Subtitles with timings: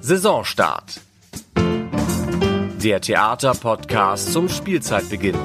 [0.00, 1.00] Saisonstart.
[2.82, 5.36] Der Theaterpodcast zum Spielzeitbeginn.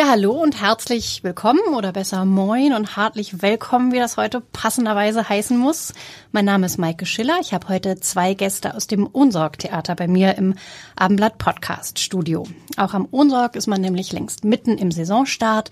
[0.00, 5.28] Ja, hallo und herzlich willkommen oder besser moin und hartlich willkommen, wie das heute passenderweise
[5.28, 5.92] heißen muss.
[6.32, 7.36] Mein Name ist Maike Schiller.
[7.42, 10.54] Ich habe heute zwei Gäste aus dem Unsorg-Theater bei mir im
[10.96, 12.46] Abendblatt Podcast Studio.
[12.78, 15.70] Auch am Unsorg ist man nämlich längst mitten im Saisonstart.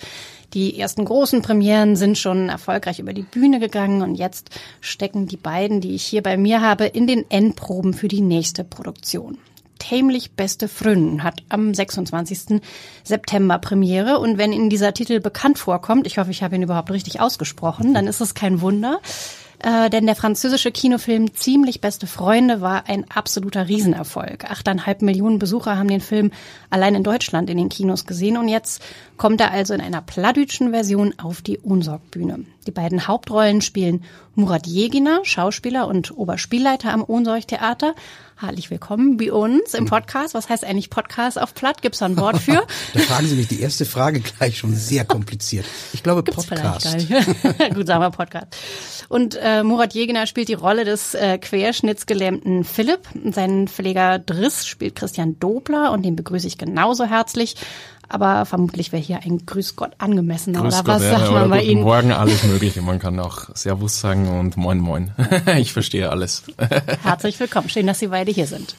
[0.54, 5.36] Die ersten großen Premieren sind schon erfolgreich über die Bühne gegangen und jetzt stecken die
[5.36, 9.38] beiden, die ich hier bei mir habe, in den Endproben für die nächste Produktion.
[9.78, 12.60] Tämlich beste Fründen hat am 26.
[13.04, 14.18] September Premiere.
[14.18, 17.94] Und wenn Ihnen dieser Titel bekannt vorkommt, ich hoffe, ich habe ihn überhaupt richtig ausgesprochen,
[17.94, 19.00] dann ist es kein Wunder.
[19.60, 24.44] Äh, denn der französische Kinofilm Ziemlich beste Freunde war ein absoluter Riesenerfolg.
[24.44, 26.30] Achteinhalb Millionen Besucher haben den Film
[26.70, 28.82] allein in Deutschland in den Kinos gesehen und jetzt
[29.16, 32.44] kommt er also in einer plattdütschen Version auf die Unsorgbühne.
[32.66, 34.04] Die beiden Hauptrollen spielen
[34.36, 37.94] Murat Jegina, Schauspieler und Oberspielleiter am Unsorg-Theater,
[38.40, 40.32] Herzlich willkommen bei uns im Podcast.
[40.32, 41.82] Was heißt eigentlich Podcast auf Platt?
[41.82, 42.64] Gibt's da ein Wort für?
[42.94, 45.66] da fragen Sie mich die erste Frage gleich schon sehr kompliziert.
[45.92, 47.08] Ich glaube Gibt's Podcast.
[47.74, 48.54] Gut, sagen wir Podcast.
[49.08, 53.00] Und äh, Murat Jegener spielt die Rolle des äh, querschnittsgelähmten Philipp.
[53.32, 57.56] Sein Pfleger Driss spielt Christian Dobler und den begrüße ich genauso herzlich.
[58.10, 60.60] Aber vermutlich wäre hier ein Grüß Gott angemessener.
[60.60, 61.82] Grüß oder Gott, was ja, sagt man bei guten Ihnen?
[61.82, 62.80] Morgen, alles Mögliche.
[62.82, 65.12] Man kann auch Servus sagen und Moin Moin.
[65.58, 66.44] ich verstehe alles.
[67.02, 67.68] Herzlich willkommen.
[67.68, 68.76] Schön, dass Sie beide hier sind.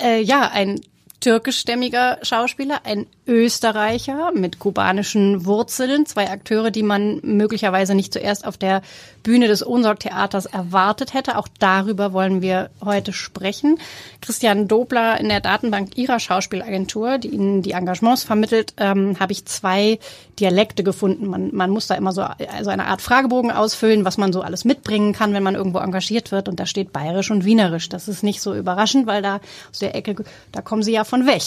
[0.00, 0.80] Äh, ja, ein
[1.20, 8.56] türkischstämmiger Schauspieler, ein Österreicher mit kubanischen Wurzeln, zwei Akteure, die man möglicherweise nicht zuerst auf
[8.56, 8.82] der
[9.22, 11.38] Bühne des Ohnsorg-Theaters erwartet hätte.
[11.38, 13.78] Auch darüber wollen wir heute sprechen.
[14.20, 19.44] Christian Dobler in der Datenbank ihrer Schauspielagentur, die Ihnen die Engagements vermittelt, ähm, habe ich
[19.46, 19.98] zwei
[20.38, 21.26] Dialekte gefunden.
[21.26, 24.64] Man, man muss da immer so also eine Art Fragebogen ausfüllen, was man so alles
[24.64, 26.48] mitbringen kann, wenn man irgendwo engagiert wird.
[26.48, 27.88] Und da steht bayerisch und wienerisch.
[27.88, 29.40] Das ist nicht so überraschend, weil da
[29.70, 30.16] aus der Ecke,
[30.52, 31.42] da kommen Sie ja von weg.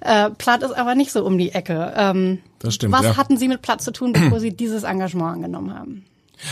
[0.00, 1.92] Äh, Platt ist aber nicht so um die Ecke.
[1.96, 3.16] Ähm, Das stimmt, Was ja.
[3.16, 6.04] hatten Sie mit Platt zu tun, bevor Sie dieses Engagement angenommen haben?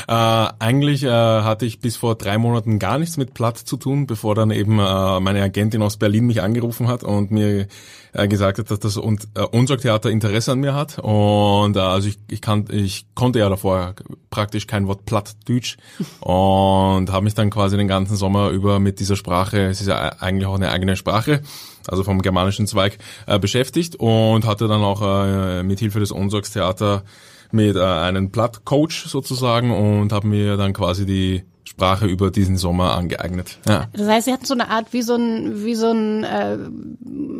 [0.09, 4.07] Äh, eigentlich äh, hatte ich bis vor drei Monaten gar nichts mit Platt zu tun,
[4.07, 7.67] bevor dann eben äh, meine Agentin aus Berlin mich angerufen hat und mir
[8.13, 10.99] äh, gesagt hat, dass das Un äh, Unsorg-Theater Interesse an mir hat.
[10.99, 13.95] Und äh, also ich, ich, kann, ich konnte ja davor
[14.31, 15.77] praktisch kein Wort Plattdeutsch
[16.21, 19.97] und habe mich dann quasi den ganzen Sommer über mit dieser Sprache, es ist ja
[20.21, 21.43] eigentlich auch eine eigene Sprache,
[21.87, 27.05] also vom germanischen Zweig, äh, beschäftigt und hatte dann auch äh, mit Hilfe des Unsorgstheater
[27.53, 32.97] mit äh, einem Plattcoach sozusagen und habe mir dann quasi die Sprache über diesen Sommer
[32.97, 33.59] angeeignet.
[33.69, 33.89] Ja.
[33.93, 36.59] Das heißt, Sie hatten so eine Art wie so ein wie so ein äh,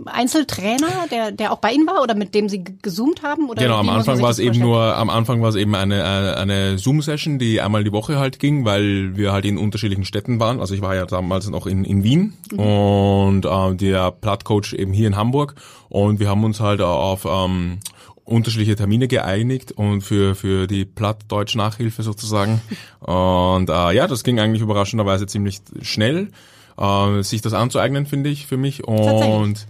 [0.07, 3.77] Einzeltrainer, der der auch bei Ihnen war oder mit dem Sie gezoomt haben oder Genau,
[3.79, 4.69] am Anfang war es eben vorstellen?
[4.69, 8.39] nur, am Anfang war es eben eine, eine, eine Zoom-Session, die einmal die Woche halt
[8.39, 10.61] ging, weil wir halt in unterschiedlichen Städten waren.
[10.61, 12.59] Also ich war ja damals noch in, in Wien Mhm.
[12.61, 15.55] und äh, der Plattcoach eben hier in Hamburg
[15.89, 17.79] und wir haben uns halt auf ähm,
[18.27, 22.61] unterschiedliche Termine geeinigt und für für die Plattdeutsch-Nachhilfe sozusagen.
[23.01, 26.31] Und äh, ja, das ging eigentlich überraschenderweise ziemlich schnell,
[26.77, 28.83] äh, sich das anzueignen, finde ich, für mich.
[28.83, 29.67] Und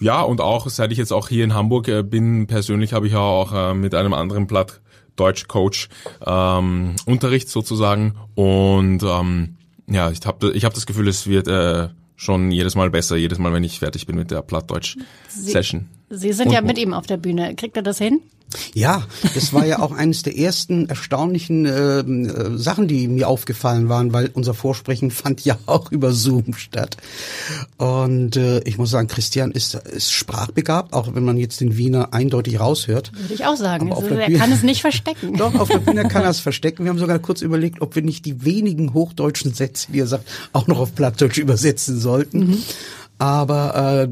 [0.00, 3.12] ja, und auch seit ich jetzt auch hier in Hamburg äh, bin, persönlich habe ich
[3.12, 4.80] ja auch äh, mit einem anderen Platt
[5.16, 5.88] Deutsch-Coach
[6.24, 8.14] ähm, Unterricht sozusagen.
[8.34, 11.88] Und ähm, ja, ich habe ich hab das Gefühl, es wird äh,
[12.18, 15.86] schon jedes Mal besser, jedes Mal, wenn ich fertig bin mit der Plattdeutsch-Session.
[16.10, 17.54] Sie sind ja Und- mit ihm auf der Bühne.
[17.54, 18.20] Kriegt er das hin?
[18.74, 19.02] Ja,
[19.34, 24.12] das war ja auch eines der ersten erstaunlichen ähm, äh, Sachen, die mir aufgefallen waren,
[24.12, 26.96] weil unser Vorsprechen fand ja auch über Zoom statt.
[27.76, 32.12] Und äh, ich muss sagen, Christian ist, ist sprachbegabt, auch wenn man jetzt den Wiener
[32.14, 33.12] eindeutig raushört.
[33.14, 33.92] Würde ich auch sagen.
[33.92, 35.36] Also, er Bühne- kann es nicht verstecken.
[35.36, 36.84] Doch, auf der Bühne kann er es verstecken.
[36.84, 40.28] Wir haben sogar kurz überlegt, ob wir nicht die wenigen hochdeutschen Sätze, die er sagt,
[40.52, 42.62] auch noch auf Plattdeutsch übersetzen sollten.
[43.18, 44.08] Aber äh,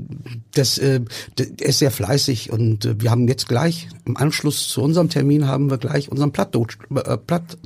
[0.55, 1.01] das, äh,
[1.39, 5.09] d- er ist sehr fleißig und äh, wir haben jetzt gleich im Anschluss zu unserem
[5.09, 7.57] Termin haben wir gleich unseren Plattdeutsch, äh, Platt,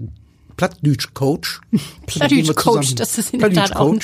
[0.56, 1.60] Plattdeutsch-Coach.
[2.06, 3.94] Plattdeutsch-Coach, das ist in der Tat auch-.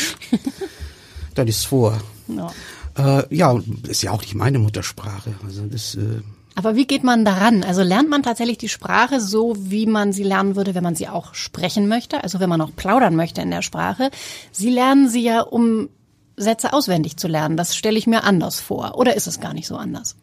[1.34, 2.00] Das ist vor.
[2.28, 2.50] Ja.
[2.98, 5.34] Äh, ja, ist ja auch nicht meine Muttersprache.
[5.44, 6.22] Also das, äh,
[6.54, 7.62] Aber wie geht man daran?
[7.62, 11.08] Also lernt man tatsächlich die Sprache so, wie man sie lernen würde, wenn man sie
[11.08, 12.24] auch sprechen möchte?
[12.24, 14.10] Also wenn man auch plaudern möchte in der Sprache.
[14.52, 15.90] Sie lernen sie ja, um
[16.36, 17.56] Sätze auswendig zu lernen.
[17.56, 18.96] Das stelle ich mir anders vor.
[18.98, 20.16] Oder ist es gar nicht so anders?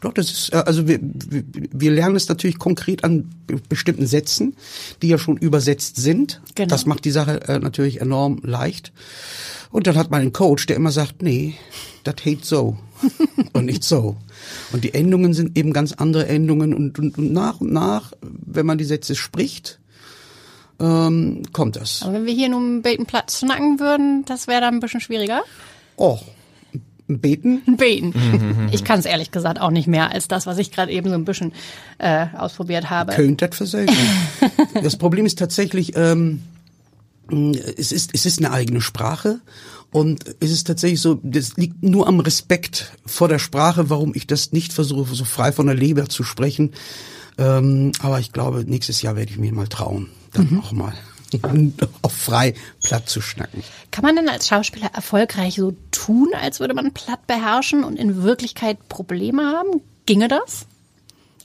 [0.00, 4.56] Doch, das ist, äh, also wir, wir, lernen es natürlich konkret an be- bestimmten Sätzen,
[5.02, 6.40] die ja schon übersetzt sind.
[6.54, 6.68] Genau.
[6.68, 8.92] Das macht die Sache äh, natürlich enorm leicht.
[9.70, 11.54] Und dann hat man einen Coach, der immer sagt, nee,
[12.04, 12.78] das hate so
[13.52, 14.16] und nicht so.
[14.72, 18.66] Und die Endungen sind eben ganz andere Endungen und, und, und nach und nach, wenn
[18.66, 19.80] man die Sätze spricht,
[20.80, 22.02] ähm, kommt das.
[22.02, 25.00] Aber wenn wir hier nur einen Beten Platz schnacken würden, das wäre dann ein bisschen
[25.00, 25.42] schwieriger.
[25.96, 26.18] Oh,
[27.08, 27.62] beten?
[27.76, 28.68] Beten.
[28.70, 31.14] Ich kann es ehrlich gesagt auch nicht mehr als das, was ich gerade eben so
[31.14, 31.52] ein bisschen
[31.96, 33.14] äh, ausprobiert habe.
[33.14, 33.94] Könnt das versägen.
[34.82, 36.42] das Problem ist tatsächlich, ähm,
[37.76, 39.40] es ist, es ist eine eigene Sprache
[39.90, 44.26] und es ist tatsächlich so, das liegt nur am Respekt vor der Sprache, warum ich
[44.26, 46.72] das nicht versuche, so frei von der Leber zu sprechen.
[47.38, 50.08] Ähm, aber ich glaube, nächstes Jahr werde ich mir mal trauen,
[50.38, 50.60] dann mhm.
[50.60, 50.94] auch mal
[52.02, 53.62] auf frei platt zu schnacken.
[53.90, 58.22] Kann man denn als Schauspieler erfolgreich so tun, als würde man platt beherrschen und in
[58.22, 59.82] Wirklichkeit Probleme haben?
[60.06, 60.66] Ginge das?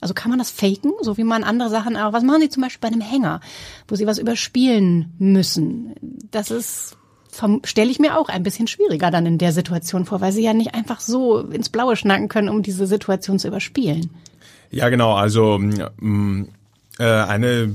[0.00, 2.12] Also kann man das faken, so wie man andere Sachen auch.
[2.12, 3.40] Was machen Sie zum Beispiel bei einem Hänger,
[3.88, 5.94] wo Sie was überspielen müssen?
[6.30, 6.96] Das ist
[7.64, 10.54] stelle ich mir auch ein bisschen schwieriger dann in der Situation vor, weil sie ja
[10.54, 14.10] nicht einfach so ins Blaue schnacken können, um diese Situation zu überspielen.
[14.70, 15.14] Ja, genau.
[15.14, 16.48] Also mm,
[16.98, 17.74] äh, eine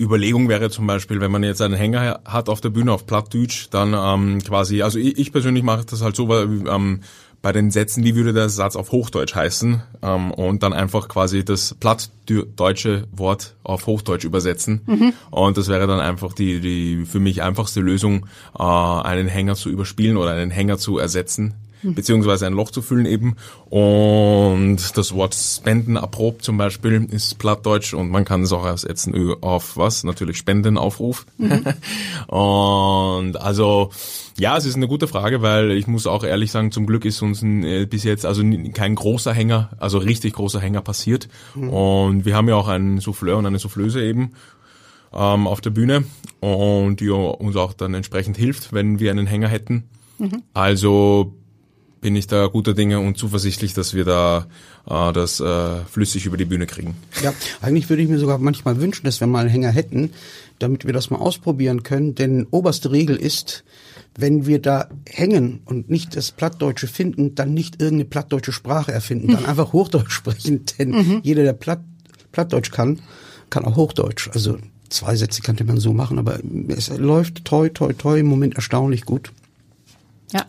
[0.00, 3.68] Überlegung wäre zum Beispiel, wenn man jetzt einen Hänger hat auf der Bühne auf Plattdeutsch,
[3.70, 7.00] dann ähm, quasi, also ich, ich persönlich mache das halt so, weil ähm,
[7.44, 11.44] bei den Sätzen, wie würde der Satz auf Hochdeutsch heißen ähm, und dann einfach quasi
[11.44, 14.80] das plattdeutsche Wort auf Hochdeutsch übersetzen.
[14.86, 15.12] Mhm.
[15.30, 18.26] Und das wäre dann einfach die, die für mich einfachste Lösung,
[18.58, 21.54] äh, einen Hänger zu überspielen oder einen Hänger zu ersetzen
[21.94, 23.36] beziehungsweise ein Loch zu füllen eben.
[23.68, 29.14] Und das Wort Spenden erprobt zum Beispiel ist Plattdeutsch und man kann es auch ersetzen
[29.40, 30.04] auf was?
[30.04, 31.26] Natürlich Spendenaufruf.
[31.38, 31.64] Mhm.
[32.34, 33.90] und also
[34.38, 37.22] ja, es ist eine gute Frage, weil ich muss auch ehrlich sagen, zum Glück ist
[37.22, 38.42] uns ein, äh, bis jetzt also
[38.72, 41.28] kein großer Hänger, also richtig großer Hänger passiert.
[41.54, 41.68] Mhm.
[41.70, 44.32] Und wir haben ja auch einen Souffleur und eine Soufflöse eben
[45.12, 46.04] ähm, auf der Bühne
[46.40, 49.84] und die uns auch dann entsprechend hilft, wenn wir einen Hänger hätten.
[50.18, 50.42] Mhm.
[50.52, 51.34] Also
[52.04, 54.46] bin ich da guter Dinge und zuversichtlich, dass wir da
[54.86, 56.94] äh, das äh, flüssig über die Bühne kriegen.
[57.22, 60.10] Ja, eigentlich würde ich mir sogar manchmal wünschen, dass wir mal einen Hänger hätten,
[60.58, 62.14] damit wir das mal ausprobieren können.
[62.14, 63.64] Denn oberste Regel ist,
[64.18, 69.32] wenn wir da hängen und nicht das Plattdeutsche finden, dann nicht irgendeine plattdeutsche Sprache erfinden,
[69.32, 70.66] dann einfach Hochdeutsch sprechen.
[70.78, 71.20] Denn mhm.
[71.22, 71.80] jeder, der Platt,
[72.32, 73.00] Plattdeutsch kann,
[73.48, 74.28] kann auch Hochdeutsch.
[74.34, 74.58] Also
[74.90, 79.06] zwei Sätze könnte man so machen, aber es läuft toi, toi, toi im Moment erstaunlich
[79.06, 79.32] gut.
[80.34, 80.44] Ja.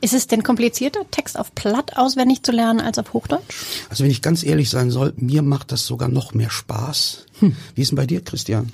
[0.00, 3.54] Ist es denn komplizierter, Text auf Platt auswendig zu lernen als auf Hochdeutsch?
[3.88, 7.26] Also wenn ich ganz ehrlich sein soll, mir macht das sogar noch mehr Spaß.
[7.38, 7.56] Hm.
[7.76, 8.72] Wie ist denn bei dir, Christian?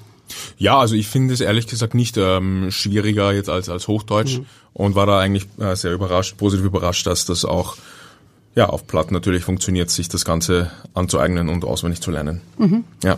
[0.56, 4.46] Ja, also ich finde es ehrlich gesagt nicht ähm, schwieriger jetzt als als Hochdeutsch mhm.
[4.72, 7.76] und war da eigentlich äh, sehr überrascht, positiv überrascht, dass das auch
[8.58, 12.40] ja, auf Platt natürlich funktioniert, sich das Ganze anzueignen und auswendig zu lernen.
[12.58, 12.82] Mhm.
[13.04, 13.16] Ja.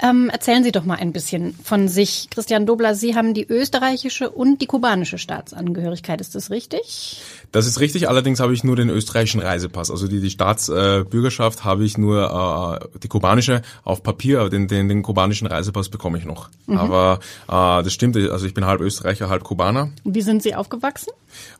[0.00, 2.28] Ähm, erzählen Sie doch mal ein bisschen von sich.
[2.30, 6.20] Christian Dobler, Sie haben die österreichische und die kubanische Staatsangehörigkeit.
[6.20, 7.20] Ist das richtig?
[7.50, 8.08] Das ist richtig.
[8.08, 9.90] Allerdings habe ich nur den österreichischen Reisepass.
[9.90, 14.48] Also die, die Staatsbürgerschaft äh, habe ich nur äh, die kubanische auf Papier.
[14.48, 16.50] Den, den, den kubanischen Reisepass bekomme ich noch.
[16.68, 16.78] Mhm.
[16.78, 17.18] Aber
[17.48, 18.16] äh, das stimmt.
[18.16, 19.90] Also ich bin halb Österreicher, halb Kubaner.
[20.04, 21.10] Wie sind Sie aufgewachsen?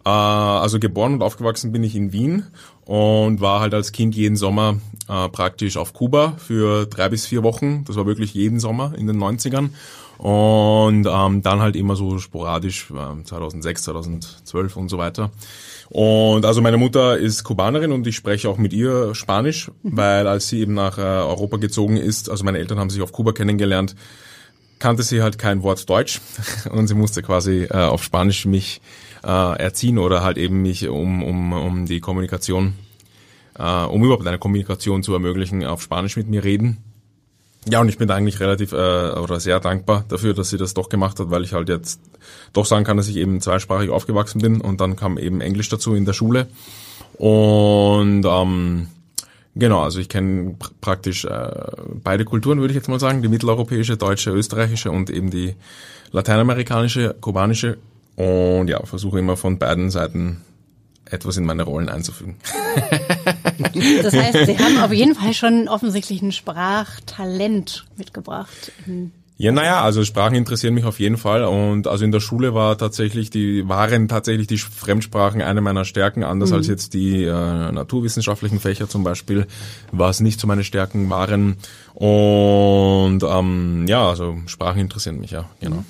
[0.05, 2.47] Äh, also geboren und aufgewachsen bin ich in Wien
[2.85, 4.79] und war halt als Kind jeden Sommer
[5.09, 7.85] äh, praktisch auf Kuba für drei bis vier Wochen.
[7.87, 9.71] Das war wirklich jeden Sommer in den 90ern.
[10.19, 15.31] Und ähm, dann halt immer so sporadisch, äh, 2006, 2012 und so weiter.
[15.89, 19.97] Und also meine Mutter ist Kubanerin und ich spreche auch mit ihr Spanisch, mhm.
[19.97, 23.13] weil als sie eben nach äh, Europa gezogen ist, also meine Eltern haben sich auf
[23.13, 23.95] Kuba kennengelernt,
[24.79, 26.21] kannte sie halt kein Wort Deutsch
[26.71, 28.81] und sie musste quasi äh, auf Spanisch mich
[29.25, 32.75] äh, erziehen oder halt eben mich um, um, um die Kommunikation,
[33.59, 36.79] äh, um überhaupt eine Kommunikation zu ermöglichen, auf Spanisch mit mir reden.
[37.69, 38.77] Ja, und ich bin eigentlich relativ äh,
[39.13, 42.01] oder sehr dankbar dafür, dass sie das doch gemacht hat, weil ich halt jetzt
[42.53, 45.95] doch sagen kann, dass ich eben zweisprachig aufgewachsen bin und dann kam eben Englisch dazu
[45.95, 46.49] in der Schule.
[47.19, 48.89] Und ähm,
[49.55, 51.51] genau, also ich kenne pr praktisch äh,
[52.03, 55.55] beide Kulturen, würde ich jetzt mal sagen, die mitteleuropäische, deutsche, österreichische und eben die
[56.11, 57.79] lateinamerikanische, kubanische
[58.17, 60.43] und ja, versuche immer von beiden Seiten
[61.13, 62.37] etwas in meine Rollen einzufügen.
[64.03, 68.73] Das heißt, Sie haben auf jeden Fall schon offensichtlich ein Sprachtalent mitgebracht.
[69.37, 72.79] Ja, naja, also Sprachen interessieren mich auf jeden Fall und also in der Schule war
[72.79, 76.57] tatsächlich die waren tatsächlich die Fremdsprachen eine meiner Stärken, anders mhm.
[76.57, 79.47] als jetzt die äh, naturwissenschaftlichen Fächer zum Beispiel,
[79.91, 81.57] was nicht so meine Stärken waren
[81.95, 85.77] und ähm, ja, also Sprachen interessieren mich ja, genau.
[85.77, 85.85] Mhm.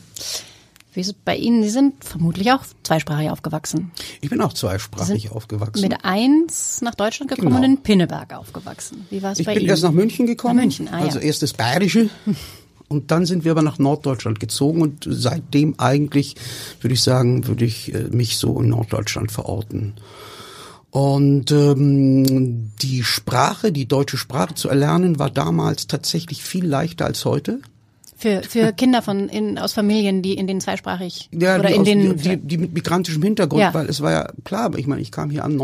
[0.92, 1.62] Wie ist es bei Ihnen?
[1.62, 3.92] Sie sind vermutlich auch zweisprachig aufgewachsen.
[4.20, 5.80] Ich bin auch zweisprachig aufgewachsen.
[5.80, 7.60] Mit eins nach Deutschland gekommen genau.
[7.60, 9.06] und in Pinneberg aufgewachsen.
[9.08, 9.52] Wie war es bei Ihnen?
[9.52, 10.56] Ich bin erst nach München gekommen.
[10.56, 11.24] Nach München, ah, also ja.
[11.24, 12.10] erst das Bayerische.
[12.88, 16.34] Und dann sind wir aber nach Norddeutschland gezogen und seitdem eigentlich,
[16.82, 19.94] würde ich sagen, würde ich äh, mich so in Norddeutschland verorten.
[20.90, 27.24] Und ähm, die Sprache, die deutsche Sprache zu erlernen, war damals tatsächlich viel leichter als
[27.24, 27.60] heute.
[28.22, 31.80] Für, für Kinder von in, aus Familien, die in den zweisprachig Ja, oder die, in
[31.80, 33.74] aus, den die, die mit migrantischem Hintergrund, Ja.
[33.74, 35.56] weil es war ja klar, ich meine, ich kam hier an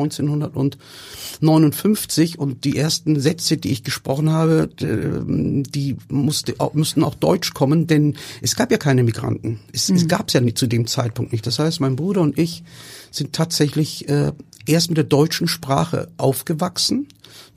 [1.41, 5.23] 1959 und die ersten Sätze, die ich gesprochen habe, d-
[5.71, 9.61] die musste, auch- mussten auch Deutsch kommen, denn es gab ja keine Migranten.
[9.73, 11.47] Es, es gab es ja nicht zu dem Zeitpunkt nicht.
[11.47, 12.63] Das heißt, mein Bruder und ich
[13.11, 14.33] sind tatsächlich äh,
[14.67, 17.07] erst mit der deutschen Sprache aufgewachsen.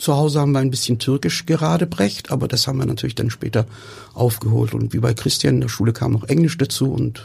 [0.01, 3.29] Zu Hause haben wir ein bisschen Türkisch gerade brecht, aber das haben wir natürlich dann
[3.29, 3.67] später
[4.15, 4.73] aufgeholt.
[4.73, 7.23] Und wie bei Christian in der Schule kam noch Englisch dazu und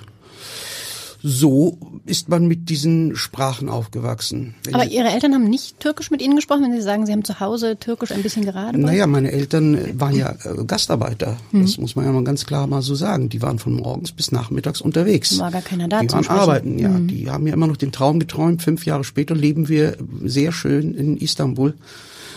[1.22, 4.54] so ist man mit diesen Sprachen aufgewachsen.
[4.72, 7.40] Aber Ihre Eltern haben nicht Türkisch mit Ihnen gesprochen, wenn Sie sagen, Sie haben zu
[7.40, 8.78] Hause Türkisch ein bisschen gerade?
[8.78, 11.38] naja, meine Eltern äh, waren ja äh, Gastarbeiter.
[11.52, 13.30] Das muss man ja mal ganz klar mal so sagen.
[13.30, 15.38] Die waren von morgens bis nachmittags unterwegs.
[15.38, 16.40] War gar keiner da Die waren Sprechen.
[16.40, 16.90] arbeiten, ja.
[16.90, 18.62] Die haben ja immer noch den Traum geträumt.
[18.62, 21.72] Fünf Jahre später leben wir sehr schön in Istanbul.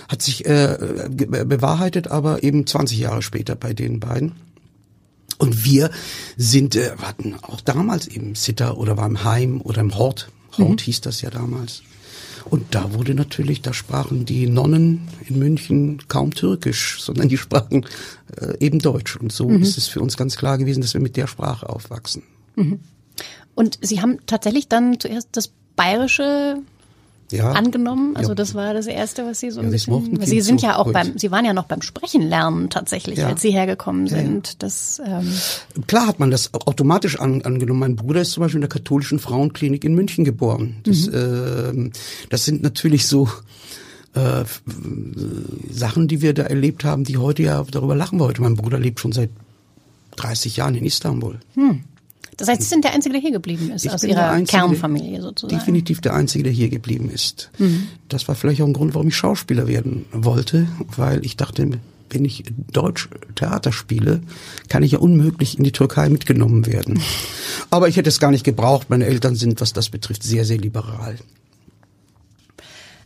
[0.10, 4.34] Hat sich äh, bewahrheitet, aber eben 20 Jahre später bei den beiden.
[5.38, 5.90] Und wir
[6.36, 10.30] sind, äh, hatten auch damals eben Sitter oder war im Heim oder im Hort.
[10.58, 11.84] Hort hieß das ja damals.
[12.50, 17.86] Und da wurde natürlich, da sprachen die Nonnen in München kaum Türkisch, sondern die sprachen
[18.36, 19.16] äh, eben Deutsch.
[19.16, 22.24] Und so ist es für uns ganz klar gewesen, dass wir mit der Sprache aufwachsen.
[23.56, 26.58] Und Sie haben tatsächlich dann zuerst das Bayerische
[27.32, 27.52] Ja.
[27.52, 28.16] angenommen.
[28.16, 28.36] Also Ja.
[28.36, 30.20] das war das Erste, was Sie so ein Ja, bisschen.
[30.26, 30.94] Sie sind ja auch gut.
[30.94, 34.62] beim, Sie waren ja noch beim Sprechen lernen tatsächlich, als Sie hergekommen sind.
[34.64, 35.32] Das ähm,
[35.88, 37.80] Klar hat man das automatisch an, angenommen.
[37.80, 40.78] Mein Bruder ist zum Beispiel in der katholischen Frauenklinik in München geboren.
[40.84, 41.92] Das, ähm,
[42.30, 43.30] das sind natürlich so
[44.16, 44.46] äh, äh,
[45.72, 48.42] Sachen, die wir da erlebt haben, die heute ja darüber lachen wir heute.
[48.42, 49.30] Mein Bruder lebt schon seit
[50.16, 51.40] 30 Jahren in Istanbul.
[52.40, 55.22] Das heißt, Sie sind der Einzige, der hier geblieben ist Ich aus Ihrer Einzige, Kernfamilie
[55.22, 55.60] sozusagen.
[55.60, 57.52] Definitiv der Einzige, der hier geblieben ist.
[58.08, 61.70] Das war vielleicht auch ein Grund, warum ich Schauspieler werden wollte, weil ich dachte,
[62.10, 64.22] wenn ich Deutsch Theater spiele,
[64.70, 67.02] kann ich ja unmöglich in die Türkei mitgenommen werden.
[67.70, 68.90] Aber ich hätte es gar nicht gebraucht.
[68.90, 71.18] Meine Eltern sind, was das betrifft, sehr, sehr liberal.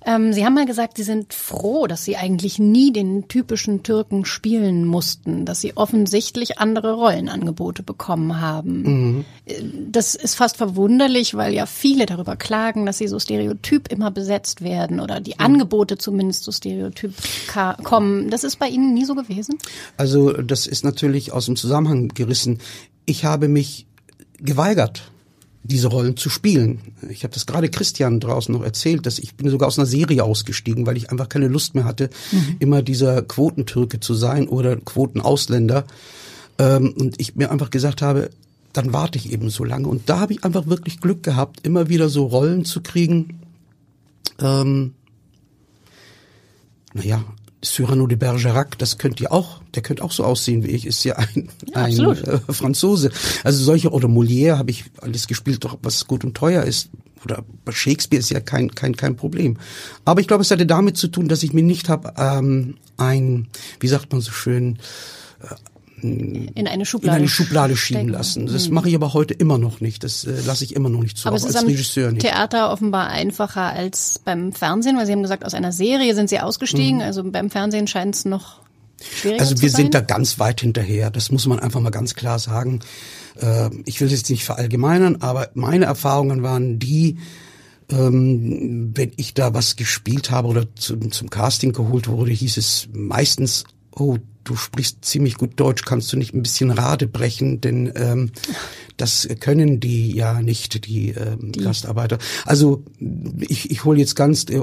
[0.06, 4.26] Ähm, Sie haben mal gesagt, Sie sind froh, dass Sie eigentlich nie den typischen Türken
[4.26, 9.26] spielen mussten, dass Sie offensichtlich andere Rollenangebote bekommen haben.
[9.46, 14.12] Äh, Das ist fast verwunderlich, weil ja viele darüber klagen, dass sie so stereotyp immer
[14.12, 17.14] besetzt werden oder die Angebote zumindest so stereotyp
[17.84, 18.30] kommen.
[18.30, 19.58] Das ist bei Ihnen nie so gewesen?
[19.98, 22.60] Also das ist natürlich aus dem Zusammenhang gerissen.
[23.06, 23.88] Ich habe mich
[24.40, 25.12] geweigert,
[25.64, 26.80] diese Rollen zu spielen.
[27.10, 30.24] Ich habe das gerade Christian draußen noch erzählt, dass ich bin sogar aus einer Serie
[30.24, 32.10] ausgestiegen, weil ich einfach keine Lust mehr hatte,
[32.60, 35.86] immer dieser Quotentürke zu sein oder Quotenausländer.
[36.60, 38.30] Ähm, und ich mir einfach gesagt habe,
[38.74, 39.88] dann warte ich eben so lange.
[39.88, 43.40] Und da habe ich einfach wirklich Glück gehabt, immer wieder so Rollen zu kriegen.
[44.40, 44.94] Ähm,
[46.94, 47.24] naja,
[47.64, 51.04] Cyrano de Bergerac, das könnt ihr auch, der könnte auch so aussehen wie ich, ist
[51.04, 52.28] ja ein, ein absolut.
[52.28, 53.12] äh, Franzose.
[53.44, 56.90] Also solche, oder Molière habe ich alles gespielt, doch was gut und teuer ist.
[57.24, 59.58] Oder Shakespeare ist ja kein, kein, kein Problem.
[60.04, 63.48] Aber ich glaube, es hatte damit zu tun, dass ich mir nicht habe ähm, ein,
[63.80, 64.78] wie sagt man so schön,
[66.04, 67.18] In eine in Schublade.
[67.18, 68.14] eine Schublade schieben stecken.
[68.14, 68.46] lassen.
[68.48, 70.04] Das mache ich aber heute immer noch nicht.
[70.04, 72.22] Das äh, lasse ich immer noch nicht zu, Aber es ist als am Regisseur nicht.
[72.22, 76.40] Theater offenbar einfacher als beim Fernsehen, weil Sie haben gesagt, aus einer Serie sind Sie
[76.40, 77.02] ausgestiegen.
[77.02, 78.62] Also beim Fernsehen scheint es noch
[79.02, 79.50] schwieriger Mhm.
[79.50, 81.10] Also wir sind da ganz weit hinterher.
[81.10, 82.80] Das muss man einfach mal ganz klar sagen.
[83.40, 87.18] Äh, Ich will jetzt nicht verallgemeinern, aber meine Erfahrungen waren die,
[87.90, 92.88] ähm, wenn ich da was gespielt habe oder zum, zum Casting geholt wurde, hieß es
[92.94, 97.92] meistens, oh, du sprichst ziemlich gut Deutsch, kannst du nicht ein bisschen Rade brechen, denn
[97.96, 98.32] ähm,
[98.98, 102.18] das können die ja nicht, die, ähm, Gastarbeiter.
[102.46, 102.84] Also
[103.40, 104.62] ich, ich hole jetzt ganz äh,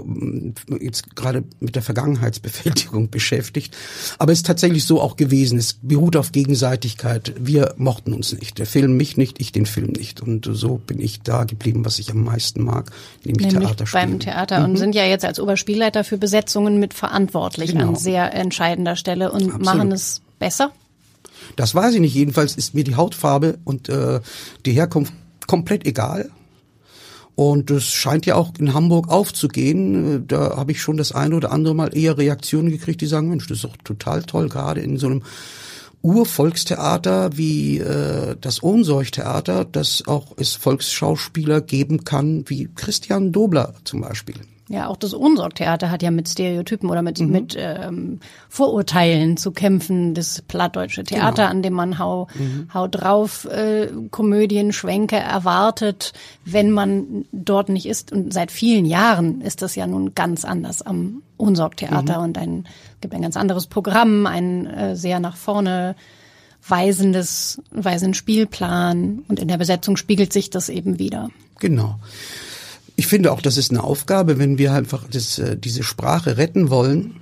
[0.81, 3.77] jetzt gerade mit der Vergangenheitsbewältigung beschäftigt,
[4.19, 5.59] aber es ist tatsächlich so auch gewesen.
[5.59, 7.35] Es beruht auf Gegenseitigkeit.
[7.39, 8.59] Wir mochten uns nicht.
[8.59, 10.21] Der Film mich nicht, ich den Film nicht.
[10.21, 12.91] Und so bin ich da geblieben, was ich am meisten mag,
[13.25, 14.11] nämlich, Nämlich Theater spielen.
[14.11, 17.89] beim Theater und sind ja jetzt als Oberspielleiter für Besetzungen mit verantwortlich Genau.
[17.89, 19.63] an sehr entscheidender Stelle und Absolut.
[19.79, 20.73] Machen es besser.
[21.57, 22.15] Das weiß ich nicht.
[22.15, 24.21] Jedenfalls ist mir die Hautfarbe und äh,
[24.67, 25.13] die Herkunft
[25.47, 26.31] komplett egal.
[27.35, 30.27] Und es scheint ja auch in Hamburg aufzugehen.
[30.29, 33.47] Da habe ich schon das eine oder andere Mal eher Reaktionen gekriegt, die sagen, Mensch,
[33.47, 35.23] das ist doch total toll, gerade in so einem
[36.03, 44.01] Urvolkstheater wie äh, das Ohnsorgtheater, das auch es Volksschauspieler geben kann, wie Christian Dobler zum
[44.01, 44.37] Beispiel.
[44.73, 47.31] Ja, auch das Ohnsorgtheater hat ja mit Stereotypen oder mit, Mhm.
[47.31, 50.15] mit ähm, Vorurteilen zu kämpfen.
[50.15, 51.51] Das plattdeutsche Theater, Genau.
[51.51, 52.69] an dem man hau, Mhm.
[52.73, 56.13] hau drauf äh, Komödien, Schwenke erwartet,
[56.45, 58.13] wenn man dort nicht ist.
[58.13, 62.25] Und seit vielen Jahren ist das ja nun ganz anders am Ohnsorgtheater Mhm.
[62.25, 62.65] und ein
[63.01, 65.97] gibt ein ganz anderes Programm, ein äh, sehr nach vorne
[66.69, 71.31] weisendes, weisen Spielplan und in der Besetzung spiegelt sich das eben wieder.
[71.59, 71.97] Genau.
[73.01, 76.69] Ich finde auch, das ist eine Aufgabe, wenn wir einfach das, äh, diese Sprache retten
[76.69, 77.15] wollen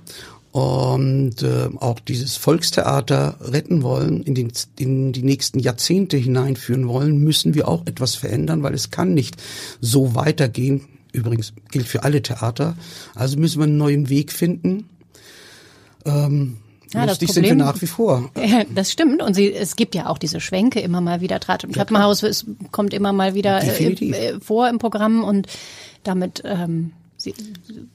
[0.51, 7.19] und äh, auch dieses Volkstheater retten wollen, in, den, in die nächsten Jahrzehnte hineinführen wollen,
[7.19, 9.41] müssen wir auch etwas verändern, weil es kann nicht
[9.79, 10.81] so weitergehen.
[11.13, 12.75] Übrigens gilt für alle Theater.
[13.15, 14.89] Also müssen wir einen neuen Weg finden.
[16.03, 16.57] Ähm,
[16.93, 18.29] ja, Lustig sind wir nach wie vor.
[18.39, 19.21] Ja, das stimmt.
[19.21, 21.39] Und sie, es gibt ja auch diese Schwenke immer mal wieder.
[21.39, 25.47] Trat im Treppenhaus es kommt immer mal wieder äh, äh, vor im Programm und
[26.03, 27.33] damit ähm, Sie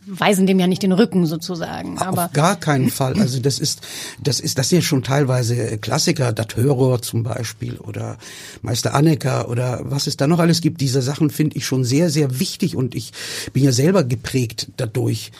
[0.06, 1.96] weisen dem ja nicht den Rücken sozusagen.
[1.96, 3.18] Aber Auf gar keinen Fall.
[3.18, 3.80] Also das ist,
[4.22, 8.18] das ist, das sind ja schon teilweise Klassiker, Dat Hörer zum Beispiel oder
[8.60, 10.82] Meister Annecker oder was es da noch alles gibt.
[10.82, 13.12] Diese Sachen finde ich schon sehr, sehr wichtig und ich
[13.54, 15.32] bin ja selber geprägt dadurch.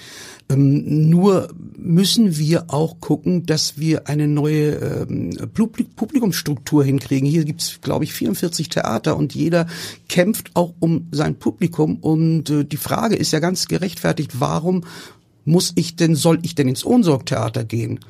[0.49, 5.31] Ähm, nur müssen wir auch gucken, dass wir eine neue ähm,
[5.97, 7.29] Publikumsstruktur hinkriegen.
[7.29, 9.67] Hier gibt's, glaube ich, 44 Theater und jeder
[10.09, 11.97] kämpft auch um sein Publikum.
[11.97, 14.85] Und äh, die Frage ist ja ganz gerechtfertigt, warum
[15.45, 18.01] muss ich denn, soll ich denn ins Ohnsorgtheater gehen?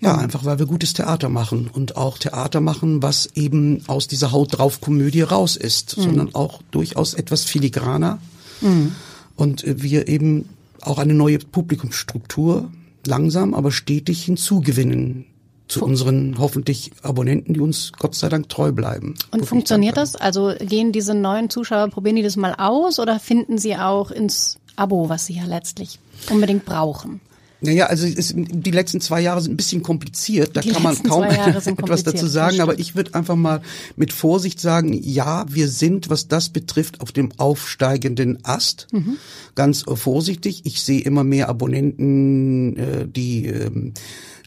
[0.00, 4.32] Ja, einfach weil wir gutes Theater machen und auch Theater machen, was eben aus dieser
[4.32, 6.02] Haut drauf Komödie raus ist, mhm.
[6.02, 8.18] sondern auch durchaus etwas filigraner.
[8.60, 8.92] Mhm.
[9.36, 10.48] Und äh, wir eben
[10.86, 12.70] auch eine neue Publikumsstruktur
[13.06, 15.26] langsam, aber stetig hinzugewinnen
[15.68, 19.14] zu unseren hoffentlich Abonnenten, die uns Gott sei Dank treu bleiben.
[19.30, 20.14] Und funktioniert das?
[20.14, 24.58] Also gehen diese neuen Zuschauer, probieren die das mal aus oder finden sie auch ins
[24.76, 25.98] Abo, was sie ja letztlich
[26.30, 27.20] unbedingt brauchen?
[27.64, 30.54] Naja, also es, die letzten zwei Jahre sind ein bisschen kompliziert.
[30.54, 32.60] Da die kann man kaum etwas dazu sagen.
[32.60, 33.62] Aber ich würde einfach mal
[33.96, 38.88] mit Vorsicht sagen, ja, wir sind, was das betrifft, auf dem aufsteigenden Ast.
[38.92, 39.16] Mhm.
[39.54, 40.62] Ganz vorsichtig.
[40.64, 43.94] Ich sehe immer mehr Abonnenten, äh, die ähm,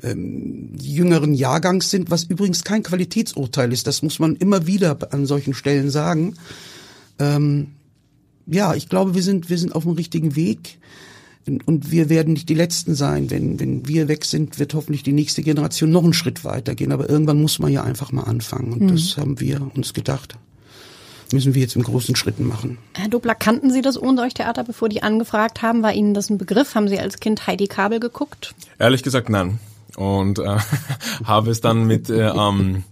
[0.03, 3.87] ähm, jüngeren Jahrgangs sind, was übrigens kein Qualitätsurteil ist.
[3.87, 6.35] Das muss man immer wieder an solchen Stellen sagen.
[7.17, 7.69] Ähm,
[8.45, 10.77] ja, ich glaube, wir sind, wir sind auf dem richtigen Weg
[11.47, 13.29] und wir werden nicht die Letzten sein.
[13.29, 16.91] Wenn, wenn wir weg sind, wird hoffentlich die nächste Generation noch einen Schritt weitergehen.
[16.91, 18.73] Aber irgendwann muss man ja einfach mal anfangen.
[18.73, 18.87] Und mhm.
[18.89, 20.37] das haben wir uns gedacht.
[21.33, 22.77] Müssen wir jetzt in großen Schritten machen.
[22.93, 25.83] Herr Dobler, kannten Sie das Ohndeuch-Theater, bevor die angefragt haben?
[25.83, 26.75] War Ihnen das ein Begriff?
[26.75, 28.55] Haben Sie als Kind Heidi Kabel geguckt?
[28.79, 29.59] Ehrlich gesagt, nein.
[29.95, 30.57] Und äh,
[31.25, 32.83] habe es dann mit äh, ähm,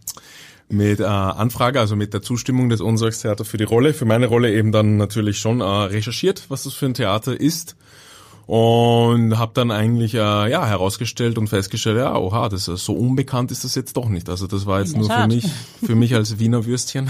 [0.68, 4.52] mit äh, Anfrage, also mit der Zustimmung des Ohnsorgstheater für die Rolle, für meine Rolle
[4.52, 7.76] eben dann natürlich schon äh, recherchiert, was das für ein Theater ist
[8.48, 13.52] und habe dann eigentlich äh, ja herausgestellt und festgestellt, ja, oha, das ist so unbekannt
[13.52, 14.30] ist das jetzt doch nicht.
[14.30, 15.46] Also das war jetzt nur für mich,
[15.84, 17.10] für mich als Wiener Würstchen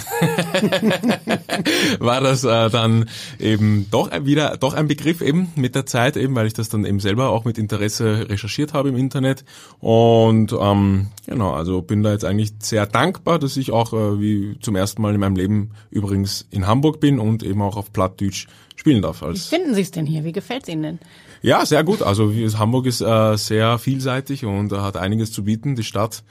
[1.99, 6.35] war das äh, dann eben doch wieder doch ein Begriff eben mit der Zeit eben,
[6.35, 9.43] weil ich das dann eben selber auch mit Interesse recherchiert habe im Internet
[9.79, 14.57] und ähm, genau, also bin da jetzt eigentlich sehr dankbar, dass ich auch äh, wie
[14.61, 18.47] zum ersten Mal in meinem Leben übrigens in Hamburg bin und eben auch auf Plattdeutsch
[18.75, 19.23] spielen darf.
[19.23, 20.23] Als Wie finden Sie es denn hier?
[20.23, 20.99] Wie gefällt es Ihnen denn?
[21.41, 22.01] Ja, sehr gut.
[22.01, 26.23] Also Hamburg ist äh, sehr vielseitig und äh, hat einiges zu bieten, die Stadt.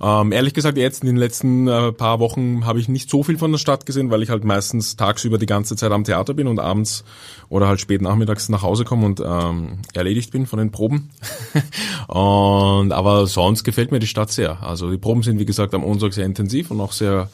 [0.00, 3.36] Ähm, ehrlich gesagt, jetzt in den letzten äh, paar Wochen habe ich nicht so viel
[3.36, 6.46] von der Stadt gesehen, weil ich halt meistens tagsüber die ganze Zeit am Theater bin
[6.46, 7.04] und abends
[7.48, 11.10] oder halt spät nachmittags nach Hause komme und ähm, erledigt bin von den Proben.
[12.06, 14.62] und aber sonst gefällt mir die Stadt sehr.
[14.62, 17.28] Also die Proben sind wie gesagt am Montag sehr intensiv und auch sehr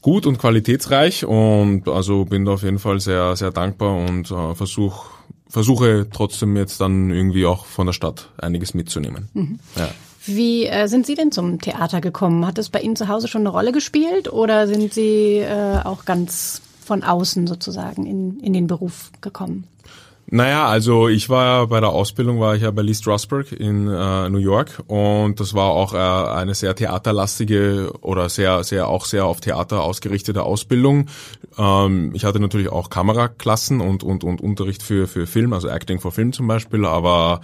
[0.00, 4.54] gut und qualitätsreich und also bin da auf jeden Fall sehr sehr dankbar und äh,
[4.54, 5.19] versuche
[5.50, 9.28] versuche trotzdem jetzt dann irgendwie auch von der Stadt einiges mitzunehmen.
[9.34, 9.58] Mhm.
[9.76, 9.90] Ja.
[10.26, 12.46] Wie äh, sind Sie denn zum Theater gekommen?
[12.46, 16.04] Hat es bei Ihnen zu Hause schon eine Rolle gespielt oder sind Sie äh, auch
[16.04, 19.64] ganz von außen sozusagen in, in den Beruf gekommen?
[20.32, 24.28] Naja, also ich war bei der Ausbildung, war ich ja bei Lee Strasberg in äh,
[24.28, 29.26] New York und das war auch äh, eine sehr theaterlastige oder sehr, sehr auch sehr
[29.26, 31.06] auf Theater ausgerichtete Ausbildung.
[31.58, 35.98] Ähm, ich hatte natürlich auch Kameraklassen und, und, und Unterricht für, für Film, also Acting
[35.98, 37.40] for Film zum Beispiel, aber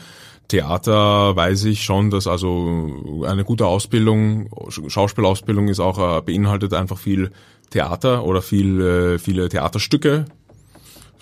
[0.46, 6.99] Theater weiß ich schon, dass also eine gute Ausbildung, Schauspielausbildung ist auch, äh, beinhaltet einfach
[6.99, 7.33] viel
[7.70, 10.27] Theater oder viel, äh, viele Theaterstücke,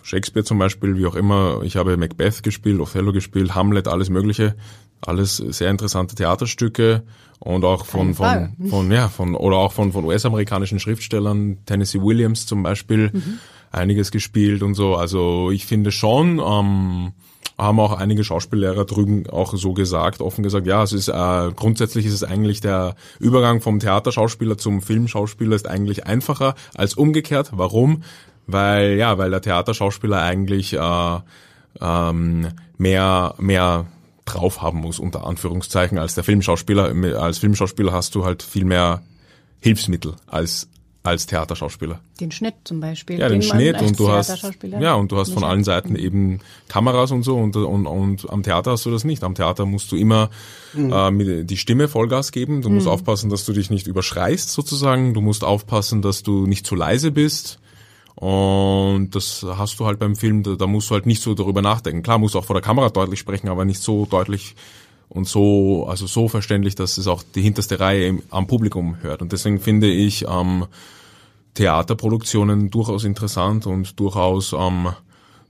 [0.04, 1.62] Shakespeare zum Beispiel, wie auch immer.
[1.64, 4.54] Ich habe Macbeth gespielt, Othello gespielt, Hamlet, alles Mögliche.
[5.00, 7.02] Alles sehr interessante Theaterstücke
[7.38, 12.46] und auch von, von, von, ja, von, oder auch von, von US-amerikanischen Schriftstellern, Tennessee Williams
[12.46, 13.38] zum Beispiel, mhm.
[13.70, 14.94] einiges gespielt und so.
[14.94, 17.12] Also ich finde schon, ähm,
[17.56, 22.04] haben auch einige Schauspiellehrer drüben auch so gesagt, offen gesagt, ja, es ist äh, grundsätzlich
[22.06, 27.50] ist es eigentlich der Übergang vom Theaterschauspieler zum Filmschauspieler ist eigentlich einfacher als umgekehrt.
[27.52, 28.02] Warum?
[28.46, 31.18] Weil ja, weil der Theaterschauspieler eigentlich äh,
[31.80, 33.86] ähm, mehr mehr
[34.24, 36.92] drauf haben muss, unter Anführungszeichen, als der Filmschauspieler.
[37.20, 39.02] Als Filmschauspieler hast du halt viel mehr
[39.60, 40.68] Hilfsmittel als
[41.04, 42.00] als Theaterschauspieler.
[42.18, 43.18] Den Schnitt zum Beispiel.
[43.18, 44.42] Ja, den, den Schnitt und du hast
[44.80, 48.42] ja und du hast von allen Seiten eben Kameras und so und, und und am
[48.42, 49.22] Theater hast du das nicht.
[49.22, 50.30] Am Theater musst du immer
[50.72, 50.92] mhm.
[50.92, 52.62] äh, mit die Stimme Vollgas geben.
[52.62, 52.92] Du musst mhm.
[52.92, 55.12] aufpassen, dass du dich nicht überschreist sozusagen.
[55.12, 57.60] Du musst aufpassen, dass du nicht zu leise bist.
[58.16, 62.02] Und das hast du halt beim Film, da, musst du halt nicht so darüber nachdenken.
[62.02, 64.54] Klar, musst du auch vor der Kamera deutlich sprechen, aber nicht so deutlich
[65.08, 69.20] und so, also so verständlich, dass es auch die hinterste Reihe im, am Publikum hört.
[69.20, 70.66] Und deswegen finde ich ähm,
[71.54, 74.88] Theaterproduktionen durchaus interessant und durchaus ähm,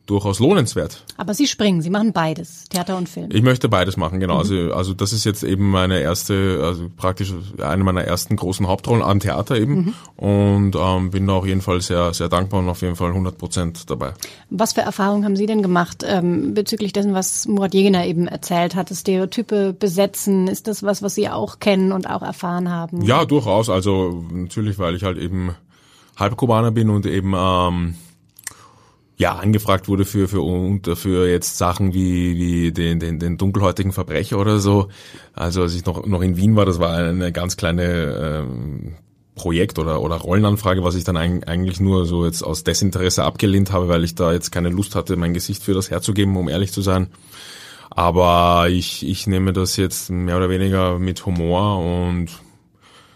[0.07, 1.05] durchaus lohnenswert.
[1.17, 3.29] Aber Sie springen, Sie machen beides, Theater und Film.
[3.33, 4.35] Ich möchte beides machen, genau.
[4.35, 4.41] Mhm.
[4.41, 9.03] Also, also das ist jetzt eben meine erste, also praktisch eine meiner ersten großen Hauptrollen
[9.03, 9.75] am Theater eben.
[9.75, 9.95] Mhm.
[10.17, 13.39] Und ähm, bin da auf jeden Fall sehr, sehr dankbar und auf jeden Fall 100
[13.39, 14.13] Prozent dabei.
[14.51, 18.75] Was für Erfahrungen haben Sie denn gemacht ähm, bezüglich dessen, was Murat Jegener eben erzählt
[18.75, 18.91] hat?
[18.95, 23.03] Stereotype besetzen, ist das was, was Sie auch kennen und auch erfahren haben?
[23.03, 23.71] Ja, durchaus.
[23.71, 25.55] Also natürlich, weil ich halt eben
[26.17, 27.95] Halbkubaner bin und eben ähm,
[29.17, 33.93] ja, angefragt wurde für, für, und für jetzt Sachen wie, wie den, den, den dunkelhäutigen
[33.93, 34.89] Verbrecher oder so.
[35.35, 38.97] Also als ich noch, noch in Wien war, das war eine ganz kleine ähm,
[39.37, 43.89] Projekt oder, oder Rollenanfrage, was ich dann eigentlich nur so jetzt aus Desinteresse abgelehnt habe,
[43.89, 46.83] weil ich da jetzt keine Lust hatte, mein Gesicht für das herzugeben, um ehrlich zu
[46.83, 47.09] sein.
[47.91, 52.29] Aber ich, ich nehme das jetzt mehr oder weniger mit Humor und